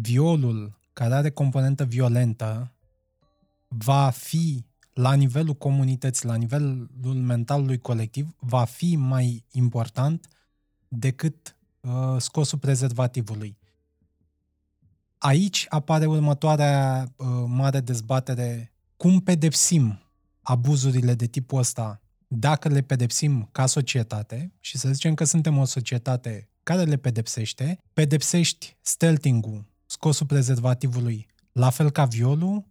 [0.00, 2.72] Violul, care are componentă violentă,
[3.68, 10.28] va fi la nivelul comunității, la nivelul mentalului colectiv, va fi mai important
[10.88, 13.58] decât uh, scosul prezervativului.
[15.18, 18.72] Aici apare următoarea uh, mare dezbatere.
[18.96, 20.00] Cum pedepsim
[20.40, 25.64] abuzurile de tipul ăsta dacă le pedepsim ca societate și să zicem că suntem o
[25.64, 29.64] societate care le pedepsește, pedepsești steltingul,
[29.96, 32.64] scosul prezervativului, la fel ca violul,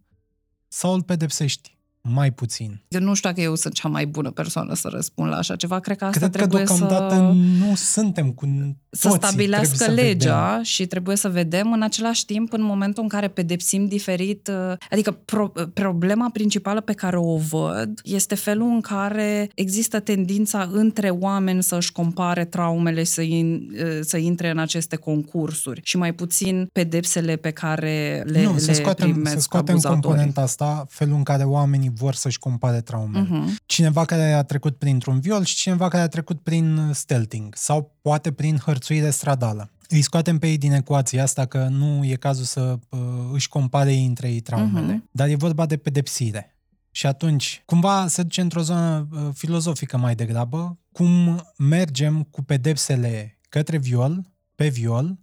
[0.68, 1.75] sau îl pedepsești
[2.14, 2.82] mai puțin?
[2.88, 5.78] Eu nu știu dacă eu sunt cea mai bună persoană să răspund la așa ceva.
[5.80, 7.20] Cred că asta Cred că trebuie deocamdată să...
[7.64, 8.46] nu suntem cu
[8.90, 9.26] să toții.
[9.26, 10.62] stabilească Trebuie să legea vedem.
[10.62, 15.10] și trebuie să vedem în același timp în momentul în care pedepsim diferit, uh, adică
[15.10, 21.62] pro, problema principală pe care o văd este felul în care există tendința între oameni
[21.62, 27.36] să-și compare traumele, să, in, uh, să intre în aceste concursuri și mai puțin pedepsele
[27.36, 30.02] pe care le, nu, le să scoatem, primesc să scoatem abuzatorii.
[30.02, 33.26] componenta asta, felul în care oamenii vor să-și compare traumele.
[33.30, 33.56] Mhm.
[33.66, 38.32] Cineva care a trecut printr-un viol și cineva care a trecut prin stelting sau poate
[38.32, 39.70] prin hărțuire stradală.
[39.88, 42.98] Îi scoatem pe ei din ecuația asta că nu e cazul să uh,
[43.32, 45.08] își compare ei între ei traumele, Mhm.
[45.10, 46.50] dar e vorba de pedepsire.
[46.90, 53.38] Și atunci, cumva se duce într-o zonă uh, filozofică mai degrabă, cum mergem cu pedepsele
[53.48, 55.18] către viol, pe viol,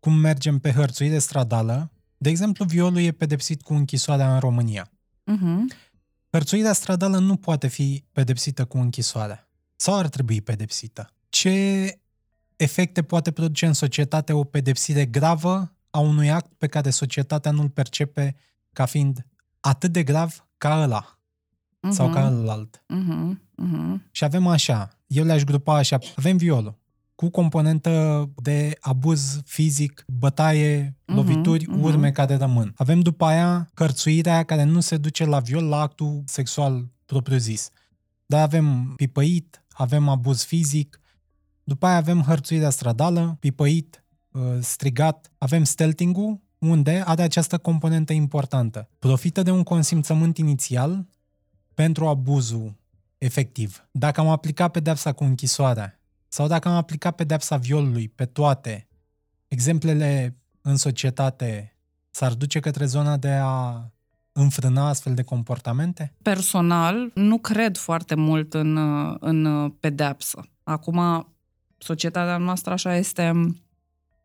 [0.00, 1.90] cum mergem pe hărțuire stradală.
[2.16, 4.90] De exemplu, violul e pedepsit cu închisoarea în România.
[5.24, 5.70] Mhm.
[6.36, 9.48] Hărțuirea stradală nu poate fi pedepsită cu închisoarea.
[9.76, 11.10] Sau ar trebui pedepsită.
[11.28, 11.98] Ce
[12.56, 17.68] efecte poate produce în societate o pedepsire gravă a unui act pe care societatea nu-l
[17.68, 18.36] percepe
[18.72, 19.26] ca fiind
[19.60, 21.90] atât de grav ca ăla uh-huh.
[21.90, 22.82] sau ca ălalt.
[22.82, 23.32] Uh-huh.
[23.34, 24.10] Uh-huh.
[24.10, 26.78] Și avem așa, eu le-aș grupa așa, avem violul
[27.16, 31.80] cu componentă de abuz fizic, bătaie, uh-huh, lovituri, uh-huh.
[31.80, 32.72] urme care rămân.
[32.76, 37.70] Avem după aia cărțuirea care nu se duce la viol, la actul sexual propriu-zis.
[38.26, 41.00] Dar avem pipăit, avem abuz fizic,
[41.64, 48.88] după aia avem hărțuirea stradală, pipăit, uh, strigat, avem stelting unde are această componentă importantă.
[48.98, 51.06] Profită de un consimțământ inițial
[51.74, 52.74] pentru abuzul
[53.18, 53.88] efectiv.
[53.90, 56.00] Dacă am aplicat pedepsa cu închisoarea
[56.36, 58.88] sau dacă am aplicat pedepsa violului pe toate,
[59.48, 61.76] exemplele în societate
[62.10, 63.84] s-ar duce către zona de a
[64.32, 66.14] înfrâna astfel de comportamente?
[66.22, 68.76] Personal, nu cred foarte mult în,
[69.20, 70.48] în pedepsă.
[70.62, 71.28] Acum,
[71.78, 73.32] societatea noastră așa este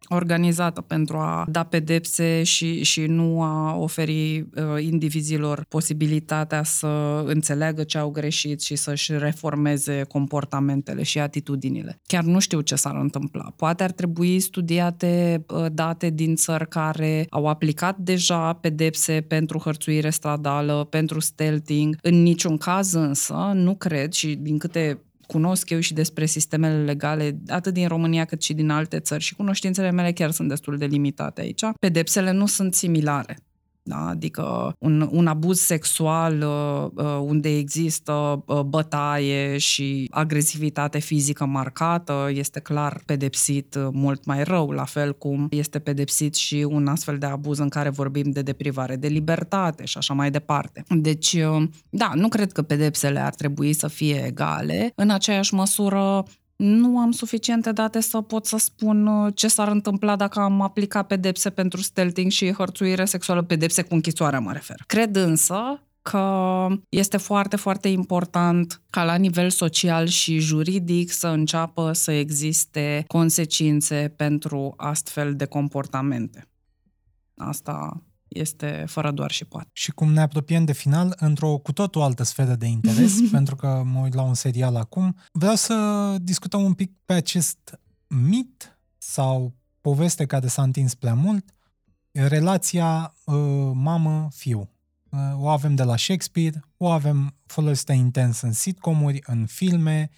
[0.08, 4.46] organizată pentru a da pedepse și, și nu a oferi uh,
[4.80, 12.00] indivizilor posibilitatea să înțeleagă ce au greșit și să-și reformeze comportamentele și atitudinile.
[12.06, 13.54] Chiar nu știu ce s-ar întâmpla.
[13.56, 20.10] Poate ar trebui studiate uh, date din țări care au aplicat deja pedepse pentru hărțuire
[20.10, 21.98] stradală, pentru stelting.
[22.02, 25.00] În niciun caz însă, nu cred și din câte
[25.32, 29.36] cunosc eu și despre sistemele legale, atât din România cât și din alte țări și
[29.36, 31.62] cunoștințele mele chiar sunt destul de limitate aici.
[31.80, 33.38] Pedepsele nu sunt similare.
[33.84, 34.08] Da?
[34.08, 42.30] Adică un, un abuz sexual uh, uh, unde există uh, bătaie și agresivitate fizică marcată
[42.34, 47.18] este clar pedepsit uh, mult mai rău, la fel cum este pedepsit și un astfel
[47.18, 50.84] de abuz în care vorbim de deprivare de libertate și așa mai departe.
[50.90, 54.92] Deci, uh, da, nu cred că pedepsele ar trebui să fie egale.
[54.96, 56.24] În aceeași măsură,
[56.62, 61.08] nu am suficiente date să pot să spun uh, ce s-ar întâmpla dacă am aplicat
[61.08, 64.84] pedepse pentru stelting și hărțuire sexuală, pedepse cu închisoarea mă refer.
[64.88, 71.92] Cred însă că este foarte, foarte important ca la nivel social și juridic să înceapă
[71.94, 76.48] să existe consecințe pentru astfel de comportamente.
[77.36, 78.04] Asta
[78.34, 79.70] este fără doar și poate.
[79.74, 83.84] Și cum ne apropiem de final, într-o cu totul altă sferă de interes, pentru că
[83.86, 89.56] mă uit la un serial acum, vreau să discutăm un pic pe acest mit sau
[89.82, 91.54] poveste care s-a întins prea mult,
[92.12, 93.36] relația uh,
[93.74, 94.70] mamă-fiu.
[95.10, 100.10] Uh, o avem de la Shakespeare, o avem folosită intens în sitcomuri, în filme,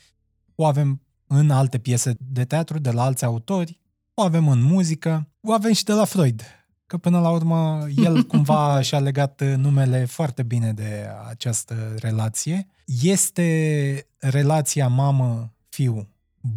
[0.56, 3.80] o avem în alte piese de teatru de la alți autori,
[4.14, 6.44] o avem în muzică, o avem și de la Freud
[6.86, 12.68] că până la urmă el cumva și-a legat numele foarte bine de această relație.
[13.02, 16.08] Este relația mamă-fiu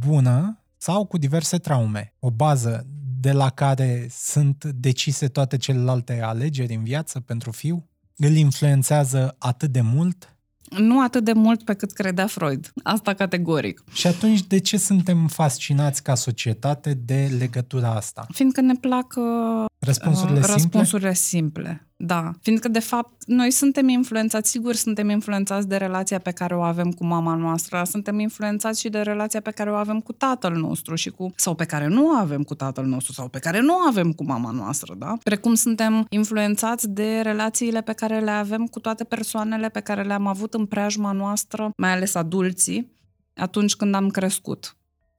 [0.06, 2.14] bună sau cu diverse traume?
[2.18, 2.86] O bază
[3.20, 7.88] de la care sunt decise toate celelalte alegeri în viață pentru fiu?
[8.16, 10.35] Îl influențează atât de mult
[10.70, 12.72] nu atât de mult pe cât credea Freud.
[12.82, 13.82] Asta categoric.
[13.92, 18.26] Și atunci de ce suntem fascinați ca societate de legătura asta?
[18.32, 21.86] Fiindcă ne plac uh, răspunsurile, uh, răspunsurile simple.
[21.96, 22.06] Simple.
[22.06, 26.60] Da, fiindcă de fapt noi suntem influențați, sigur suntem influențați de relația pe care o
[26.60, 30.52] avem cu mama noastră, suntem influențați și de relația pe care o avem cu tatăl
[30.52, 33.60] nostru și cu sau pe care nu o avem cu tatăl nostru sau pe care
[33.60, 35.14] nu o avem cu mama noastră, da?
[35.22, 40.26] Precum suntem influențați de relațiile pe care le avem cu toate persoanele pe care le-am
[40.26, 42.92] avut în preajma noastră, mai ales adulții,
[43.34, 44.76] atunci când am crescut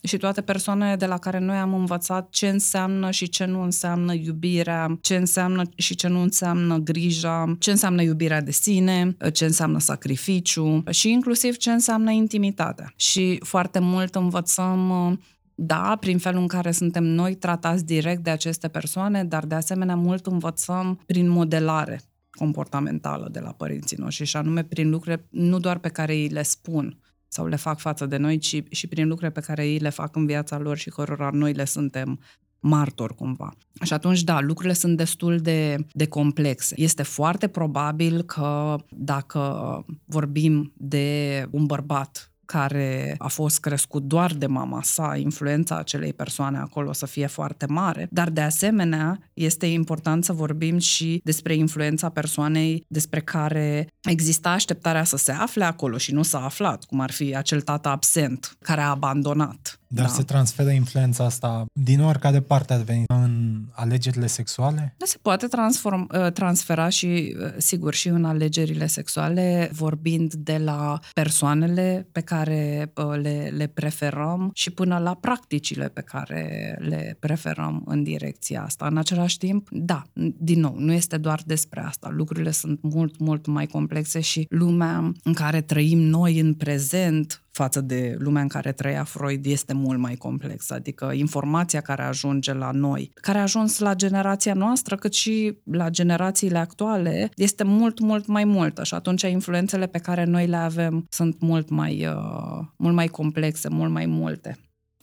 [0.07, 4.13] și toate persoanele de la care noi am învățat ce înseamnă și ce nu înseamnă
[4.13, 9.79] iubirea, ce înseamnă și ce nu înseamnă grija, ce înseamnă iubirea de sine, ce înseamnă
[9.79, 12.93] sacrificiu și inclusiv ce înseamnă intimitatea.
[12.95, 15.19] Și foarte mult învățăm
[15.55, 19.95] da, prin felul în care suntem noi tratați direct de aceste persoane, dar de asemenea
[19.95, 22.01] mult învățăm prin modelare
[22.31, 26.43] comportamentală de la părinții noștri și anume prin lucruri nu doar pe care îi le
[26.43, 26.97] spun,
[27.27, 30.15] sau le fac față de noi, ci și prin lucruri pe care ei le fac
[30.15, 32.19] în viața lor și cărora noi le suntem
[32.59, 33.53] martor cumva.
[33.83, 36.75] Și atunci, da, lucrurile sunt destul de, de complexe.
[36.77, 44.45] Este foarte probabil că dacă vorbim de un bărbat care a fost crescut doar de
[44.45, 50.23] mama sa, influența acelei persoane acolo să fie foarte mare, dar de asemenea este important
[50.23, 56.13] să vorbim și despre influența persoanei despre care exista așteptarea să se afle acolo și
[56.13, 60.11] nu s-a aflat, cum ar fi acel tată absent care a abandonat Dar Da.
[60.11, 64.95] se transferă influența asta din oricare parte ar veni în alegerile sexuale?
[64.97, 70.57] Da, se poate transform, uh, transfera și, uh, sigur, și în alegerile sexuale, vorbind de
[70.57, 77.17] la persoanele pe care uh, le, le preferăm și până la practicile pe care le
[77.19, 78.87] preferăm în direcția asta.
[78.87, 80.03] În același timp, da,
[80.37, 82.09] din nou, nu este doar despre asta.
[82.11, 87.81] Lucrurile sunt mult, mult mai complexe și lumea în care trăim noi în prezent față
[87.81, 90.73] de lumea în care trăia Freud este mult mai complexă.
[90.73, 95.89] Adică informația care ajunge la noi, care a ajuns la generația noastră, cât și la
[95.89, 101.05] generațiile actuale, este mult, mult mai multă și atunci influențele pe care noi le avem
[101.09, 104.57] sunt mult mai, uh, mult mai complexe, mult mai multe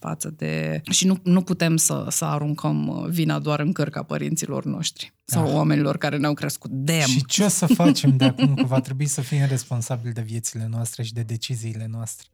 [0.07, 0.80] față de...
[0.90, 5.46] Și nu, nu putem să, să aruncăm uh, vina doar în cărca părinților noștri sau
[5.46, 5.55] Ah.
[5.55, 6.70] oamenilor care ne-au crescut.
[6.70, 7.00] Damn!
[7.00, 8.55] Și ce o să facem de acum?
[8.55, 12.28] Că va trebui să fim responsabili de viețile noastre și de deciziile noastre.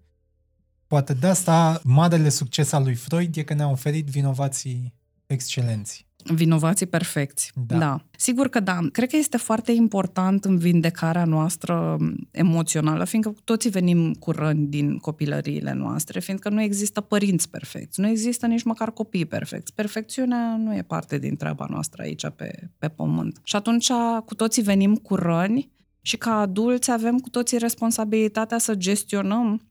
[0.91, 4.95] Poate de asta marele succes al lui Freud e că ne-a oferit vinovații
[5.27, 6.07] excelenți.
[6.25, 7.53] Vinovații perfecți.
[7.67, 7.79] Da.
[7.79, 8.05] da.
[8.17, 8.79] Sigur că da.
[8.93, 11.97] Cred că este foarte important în vindecarea noastră
[12.31, 18.01] emoțională, fiindcă cu toții venim cu răni din copilăriile noastre, fiindcă nu există părinți perfecți,
[18.01, 19.75] nu există nici măcar copii perfecți.
[19.75, 23.41] Perfecțiunea nu e parte din treaba noastră aici pe, pe pământ.
[23.43, 23.91] Și atunci
[24.25, 25.71] cu toții venim cu răni
[26.01, 29.70] și ca adulți avem cu toții responsabilitatea să gestionăm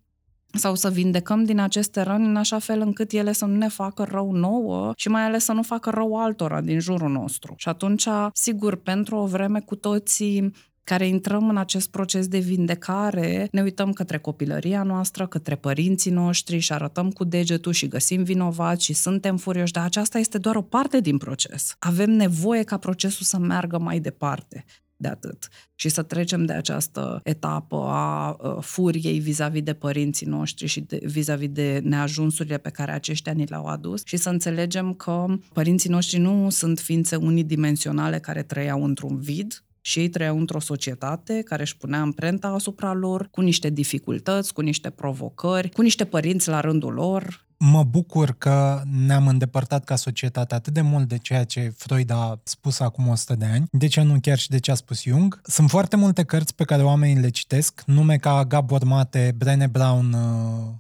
[0.53, 4.03] sau să vindecăm din aceste răni în așa fel încât ele să nu ne facă
[4.03, 7.53] rău nouă și mai ales să nu facă rău altora din jurul nostru.
[7.57, 13.47] Și atunci, sigur, pentru o vreme cu toții care intrăm în acest proces de vindecare,
[13.51, 18.83] ne uităm către copilăria noastră, către părinții noștri și arătăm cu degetul și găsim vinovați
[18.83, 21.75] și suntem furioși, dar aceasta este doar o parte din proces.
[21.79, 24.65] Avem nevoie ca procesul să meargă mai departe
[25.01, 25.47] de atât.
[25.75, 30.99] Și să trecem de această etapă a uh, furiei vis-a-vis de părinții noștri și de,
[31.03, 36.19] vis-a-vis de neajunsurile pe care aceștia ni le-au adus și să înțelegem că părinții noștri
[36.19, 41.77] nu sunt ființe unidimensionale care trăiau într-un vid, și ei trăiau într-o societate care își
[41.77, 46.93] punea amprenta asupra lor, cu niște dificultăți, cu niște provocări, cu niște părinți la rândul
[46.93, 52.11] lor, Mă bucur că ne-am îndepărtat ca societate atât de mult de ceea ce Freud
[52.11, 55.01] a spus acum 100 de ani, de ce nu chiar și de ce a spus
[55.01, 55.41] Jung.
[55.43, 60.13] Sunt foarte multe cărți pe care oamenii le citesc, nume ca Gabor Mate, Brené Brown
[60.13, 60.73] uh,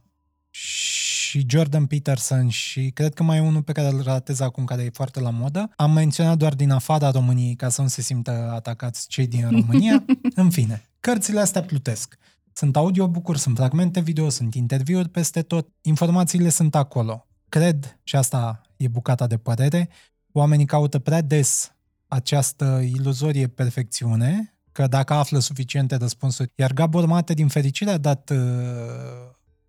[0.49, 4.83] și Jordan Peterson și cred că mai e unul pe care îl ratez acum, care
[4.83, 5.69] e foarte la modă.
[5.75, 10.05] Am menționat doar din afara României ca să nu se simtă atacați cei din România.
[10.35, 12.17] În fine, cărțile astea plutesc.
[12.59, 17.27] Sunt audiobook-uri, sunt fragmente video, sunt interviuri peste tot, informațiile sunt acolo.
[17.49, 19.89] Cred, și asta e bucata de părere,
[20.31, 21.75] oamenii caută prea des
[22.07, 28.29] această iluzorie perfecțiune, că dacă află suficiente răspunsuri, iar Gabor Mate, din fericire, a dat,
[28.29, 28.37] uh,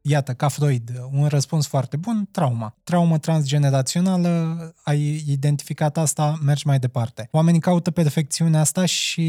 [0.03, 2.77] iată, ca Freud, un răspuns foarte bun, trauma.
[2.83, 7.29] Traumă transgenerațională, ai identificat asta, mergi mai departe.
[7.31, 9.25] Oamenii caută perfecțiunea asta și,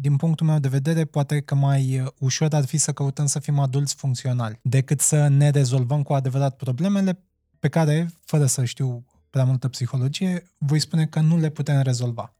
[0.00, 3.58] din punctul meu de vedere, poate că mai ușor ar fi să căutăm să fim
[3.58, 7.18] adulți funcționali, decât să ne rezolvăm cu adevărat problemele
[7.58, 12.30] pe care, fără să știu prea multă psihologie, voi spune că nu le putem rezolva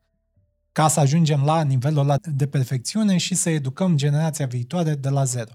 [0.76, 5.24] ca să ajungem la nivelul ăla de perfecțiune și să educăm generația viitoare de la
[5.24, 5.50] zero.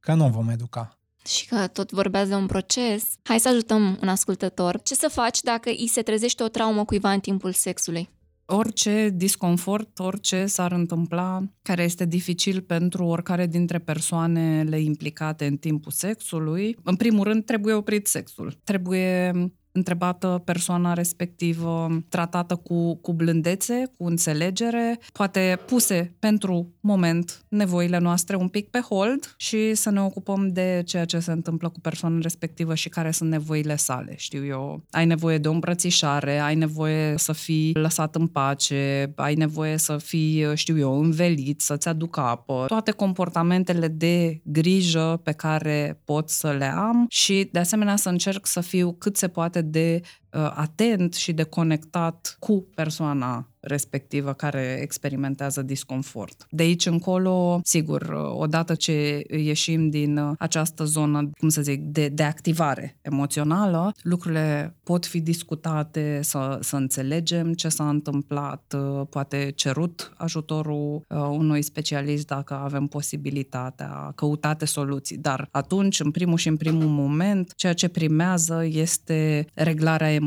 [0.00, 0.98] Că nu o vom educa.
[1.26, 3.04] Și că tot vorbează de un proces.
[3.22, 4.80] Hai să ajutăm un ascultător.
[4.82, 8.08] Ce să faci dacă îi se trezește o traumă cuiva în timpul sexului?
[8.46, 15.92] orice disconfort, orice s-ar întâmpla care este dificil pentru oricare dintre persoanele implicate în timpul
[15.92, 18.60] sexului, în primul rând trebuie oprit sexul.
[18.64, 19.32] Trebuie
[19.76, 28.36] întrebată persoana respectivă, tratată cu, cu blândețe, cu înțelegere, poate puse pentru moment nevoile noastre
[28.36, 32.18] un pic pe hold și să ne ocupăm de ceea ce se întâmplă cu persoana
[32.20, 34.14] respectivă și care sunt nevoile sale.
[34.16, 39.34] Știu eu, ai nevoie de o îmbrățișare, ai nevoie să fii lăsat în pace, ai
[39.34, 46.00] nevoie să fii, știu eu, învelit, să-ți aducă apă, toate comportamentele de grijă pe care
[46.04, 50.02] pot să le am și de asemenea să încerc să fiu cât se poate de
[50.02, 56.46] uh, atent și de conectat cu persoana respectivă care experimentează disconfort.
[56.50, 61.80] De aici încolo, sigur, uh, odată ce ieșim din uh, această zonă, cum să zic,
[61.80, 69.06] de, de activare emoțională, lucrurile pot fi discutate, să, să înțelegem ce s-a întâmplat, uh,
[69.10, 75.16] poate cerut ajutorul uh, unui specialist dacă avem posibilitatea, căutate soluții.
[75.16, 80.25] Dar atunci, în primul și în primul moment, ceea ce primează este reglarea emoțională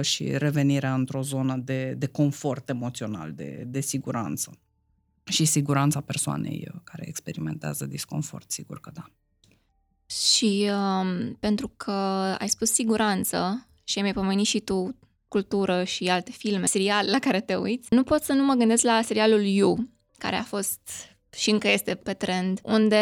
[0.00, 4.58] și revenirea într-o zonă de, de confort emoțional, de, de siguranță.
[5.24, 9.10] Și siguranța persoanei uh, care experimentează disconfort, sigur că da.
[10.06, 11.90] Și uh, pentru că
[12.38, 14.96] ai spus siguranță și mi-ai pomenit și tu
[15.28, 18.82] cultură și alte filme, serial la care te uiți, nu pot să nu mă gândesc
[18.82, 20.90] la serialul You, care a fost
[21.36, 22.96] și încă este pe trend, unde,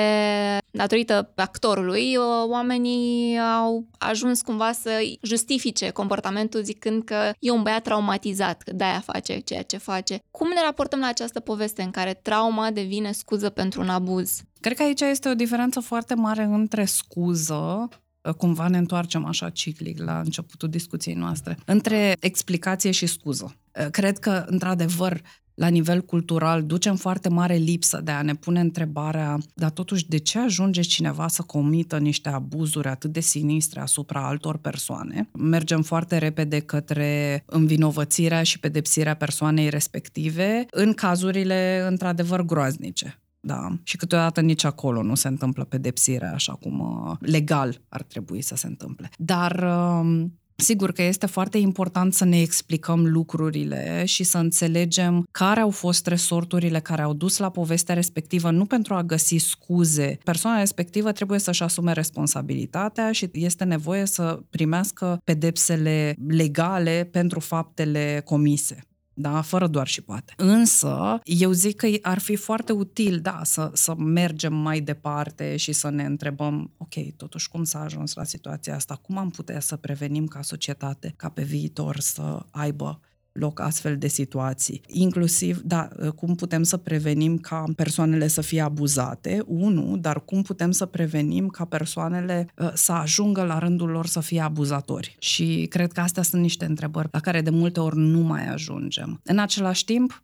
[0.71, 2.15] datorită actorului,
[2.49, 4.91] oamenii au ajuns cumva să
[5.23, 10.19] justifice comportamentul zicând că e un băiat traumatizat, că de-aia face ceea ce face.
[10.31, 14.41] Cum ne raportăm la această poveste în care trauma devine scuză pentru un abuz?
[14.61, 17.89] Cred că aici este o diferență foarte mare între scuză
[18.37, 23.57] cumva ne întoarcem așa ciclic la începutul discuției noastre, între explicație și scuză.
[23.91, 25.21] Cred că, într-adevăr,
[25.55, 30.17] la nivel cultural ducem foarte mare lipsă de a ne pune întrebarea, dar totuși de
[30.17, 35.29] ce ajunge cineva să comită niște abuzuri atât de sinistre asupra altor persoane?
[35.33, 43.17] Mergem foarte repede către învinovățirea și pedepsirea persoanei respective în cazurile într-adevăr groaznice.
[43.45, 43.69] Da.
[43.83, 48.57] Și câteodată nici acolo nu se întâmplă pedepsirea așa cum uh, legal ar trebui să
[48.57, 49.11] se întâmple.
[49.19, 50.25] Dar uh,
[50.63, 56.07] Sigur că este foarte important să ne explicăm lucrurile și să înțelegem care au fost
[56.07, 60.19] resorturile care au dus la povestea respectivă, nu pentru a găsi scuze.
[60.25, 68.23] Persoana respectivă trebuie să-și asume responsabilitatea și este nevoie să primească pedepsele legale pentru faptele
[68.25, 70.33] comise da, fără doar și poate.
[70.37, 75.73] Însă, eu zic că ar fi foarte util, da, să, să mergem mai departe și
[75.73, 79.77] să ne întrebăm, ok, totuși cum s-a ajuns la situația asta, cum am putea să
[79.77, 83.01] prevenim ca societate, ca pe viitor să aibă
[83.33, 84.81] loc astfel de situații.
[84.87, 90.71] Inclusiv, da, cum putem să prevenim ca persoanele să fie abuzate, unu, dar cum putem
[90.71, 95.17] să prevenim ca persoanele uh, să ajungă la rândul lor să fie abuzatori.
[95.19, 99.21] Și cred că astea sunt niște întrebări la care de multe ori nu mai ajungem.
[99.25, 100.23] În același timp,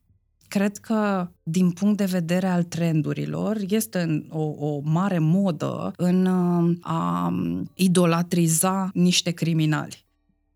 [0.48, 6.76] cred că, din punct de vedere al trendurilor, este o, o mare modă în uh,
[6.80, 7.32] a
[7.74, 10.06] idolatriza niște criminali.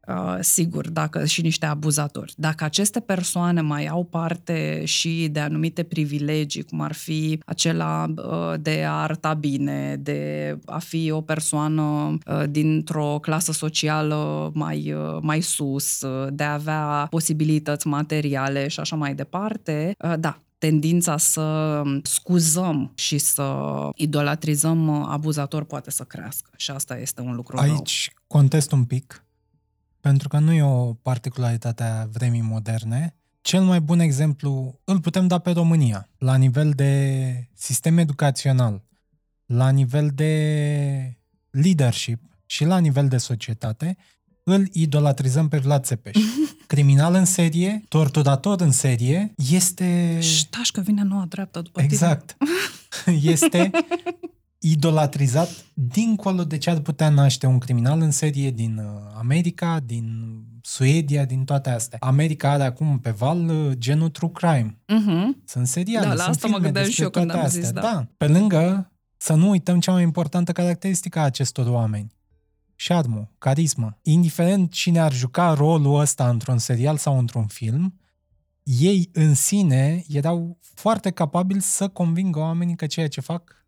[0.09, 2.32] Uh, sigur, dacă și niște abuzatori.
[2.36, 8.55] Dacă aceste persoane mai au parte și de anumite privilegii, cum ar fi acela uh,
[8.61, 15.18] de a arta bine, de a fi o persoană uh, dintr-o clasă socială mai, uh,
[15.20, 21.16] mai sus, uh, de a avea posibilități materiale și așa mai departe, uh, da, tendința
[21.16, 23.57] să scuzăm și să
[23.94, 26.50] idolatrizăm abuzator poate să crească.
[26.57, 28.40] Și asta este un lucru Aici nou.
[28.40, 29.24] contest un pic
[30.03, 33.14] pentru că nu e o particularitate a vremii moderne.
[33.40, 38.82] Cel mai bun exemplu îl putem da pe România, la nivel de sistem educațional,
[39.46, 41.18] la nivel de
[41.50, 43.96] leadership și la nivel de societate,
[44.42, 46.16] îl idolatrizăm pe Vlad Țepeș.
[46.66, 50.18] Criminal în serie, torturator în serie, este...
[50.20, 52.36] Ștaș că vine noua dreaptă după Exact.
[53.05, 53.18] Tine.
[53.32, 53.70] Este
[54.62, 58.84] idolatrizat dincolo de ce ar putea naște un criminal în serie din uh,
[59.18, 61.98] America, din Suedia, din toate astea.
[62.00, 64.78] America are acum pe val uh, genul true crime.
[64.78, 65.44] Uh-huh.
[65.44, 67.60] Sunt seriale, da, la sunt asta mă gândeam și eu când am astea.
[67.60, 67.80] zis, da.
[67.80, 68.06] da.
[68.16, 72.12] Pe lângă, să nu uităm cea mai importantă caracteristică a acestor oameni.
[72.74, 73.98] Șarmul, carismă.
[74.02, 78.00] Indiferent cine ar juca rolul ăsta într-un serial sau într-un film,
[78.62, 83.61] ei în sine erau foarte capabili să convingă oamenii că ceea ce fac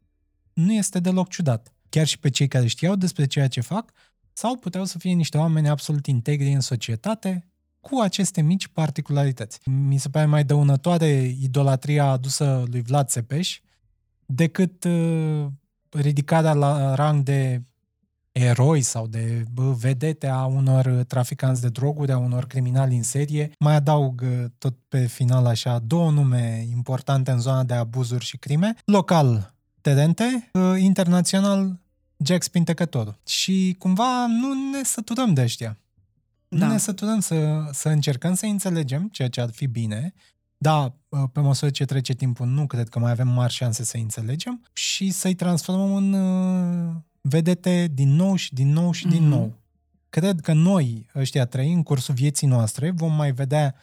[0.54, 1.72] nu este deloc ciudat.
[1.88, 3.92] Chiar și pe cei care știau despre ceea ce fac,
[4.32, 7.48] sau puteau să fie niște oameni absolut integri în societate,
[7.80, 9.68] cu aceste mici particularități.
[9.68, 13.60] Mi se pare mai dăunătoare idolatria adusă lui Vlad Țepeș
[14.26, 15.46] decât uh,
[15.90, 17.62] ridicarea la rang de
[18.32, 19.44] eroi sau de
[19.78, 23.50] vedete a unor traficanți de droguri, a unor criminali în serie.
[23.58, 28.36] Mai adaug uh, tot pe final așa două nume importante în zona de abuzuri și
[28.36, 28.74] crime.
[28.84, 29.53] Local,
[29.84, 31.78] terente, uh, internațional
[32.16, 33.18] Jack Spintecătorul.
[33.26, 35.78] Și cumva nu ne săturăm de ăștia.
[36.48, 36.66] Da.
[36.66, 40.14] Nu ne săturăm să, să încercăm să înțelegem ceea ce ar fi bine,
[40.56, 43.96] da, uh, pe măsură ce trece timpul, nu cred că mai avem mari șanse să
[43.96, 49.10] înțelegem și să-i transformăm în uh, vedete din nou și din nou și mm-hmm.
[49.10, 49.30] din mhm.
[49.30, 49.52] nou.
[50.08, 53.74] Cred că noi, ăștia trei, în cursul vieții noastre, vom mai vedea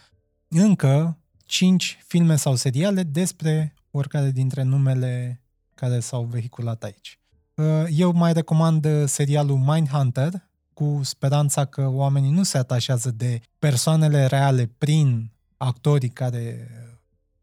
[0.47, 5.41] încă cinci filme sau seriale despre oricare dintre numele
[5.81, 7.19] care s-au vehiculat aici.
[7.55, 10.31] Uh, eu mai recomand uh, serialul Mindhunter,
[10.73, 16.67] cu speranța că oamenii nu se atașează de persoanele reale prin actorii care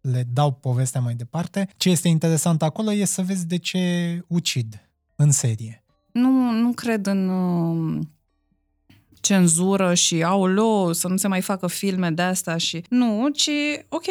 [0.01, 1.69] le dau povestea mai departe.
[1.77, 3.81] Ce este interesant acolo e să vezi de ce
[4.27, 5.85] ucid în serie.
[6.13, 8.07] Nu, nu cred în uh,
[9.21, 12.85] cenzură și aulă, să nu se mai facă filme de asta și...
[12.89, 13.51] Nu, ci,
[13.89, 14.07] ok,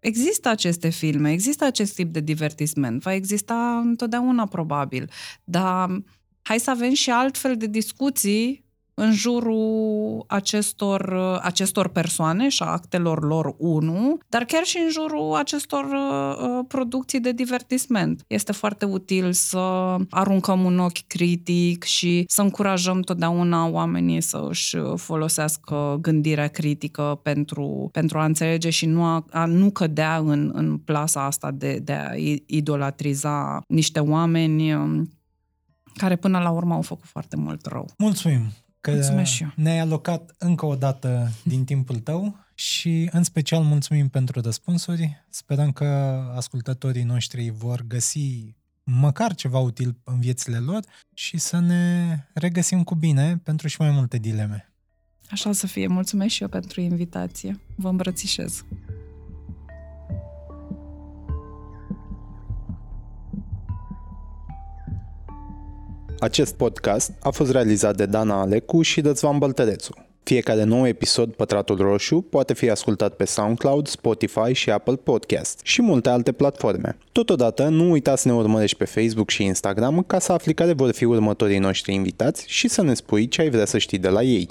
[0.00, 5.10] Există aceste filme, există acest tip de divertisment, va exista întotdeauna probabil,
[5.44, 6.02] dar
[6.42, 8.64] hai să avem și altfel de discuții
[8.98, 15.34] în jurul acestor, acestor persoane și a actelor lor, unu, dar chiar și în jurul
[15.34, 18.24] acestor uh, producții de divertisment.
[18.26, 24.76] Este foarte util să aruncăm un ochi critic și să încurajăm totdeauna oamenii să își
[24.96, 30.78] folosească gândirea critică pentru, pentru a înțelege și nu a, a nu cădea în, în
[30.78, 32.14] plasa asta de, de a
[32.46, 35.08] idolatriza niște oameni um,
[35.96, 37.90] care până la urmă au făcut foarte mult rău.
[37.98, 38.40] Mulțumim!
[38.90, 39.52] Că Mulțumesc și eu.
[39.56, 45.24] ne-ai alocat încă o dată din timpul tău și în special mulțumim pentru răspunsuri.
[45.28, 45.84] Sperăm că
[46.36, 50.80] ascultătorii noștri vor găsi măcar ceva util în viețile lor
[51.14, 54.72] și să ne regăsim cu bine pentru și mai multe dileme.
[55.30, 55.86] Așa să fie.
[55.86, 57.60] Mulțumesc și eu pentru invitație.
[57.74, 58.64] Vă îmbrățișez.
[66.20, 69.94] Acest podcast a fost realizat de Dana Alecu și Dățvan Băltărețu.
[70.22, 75.82] Fiecare nou episod Pătratul Roșu poate fi ascultat pe SoundCloud, Spotify și Apple Podcast și
[75.82, 76.96] multe alte platforme.
[77.12, 80.92] Totodată, nu uita să ne urmărești pe Facebook și Instagram ca să afli care vor
[80.92, 84.22] fi următorii noștri invitați și să ne spui ce ai vrea să știi de la
[84.22, 84.48] ei.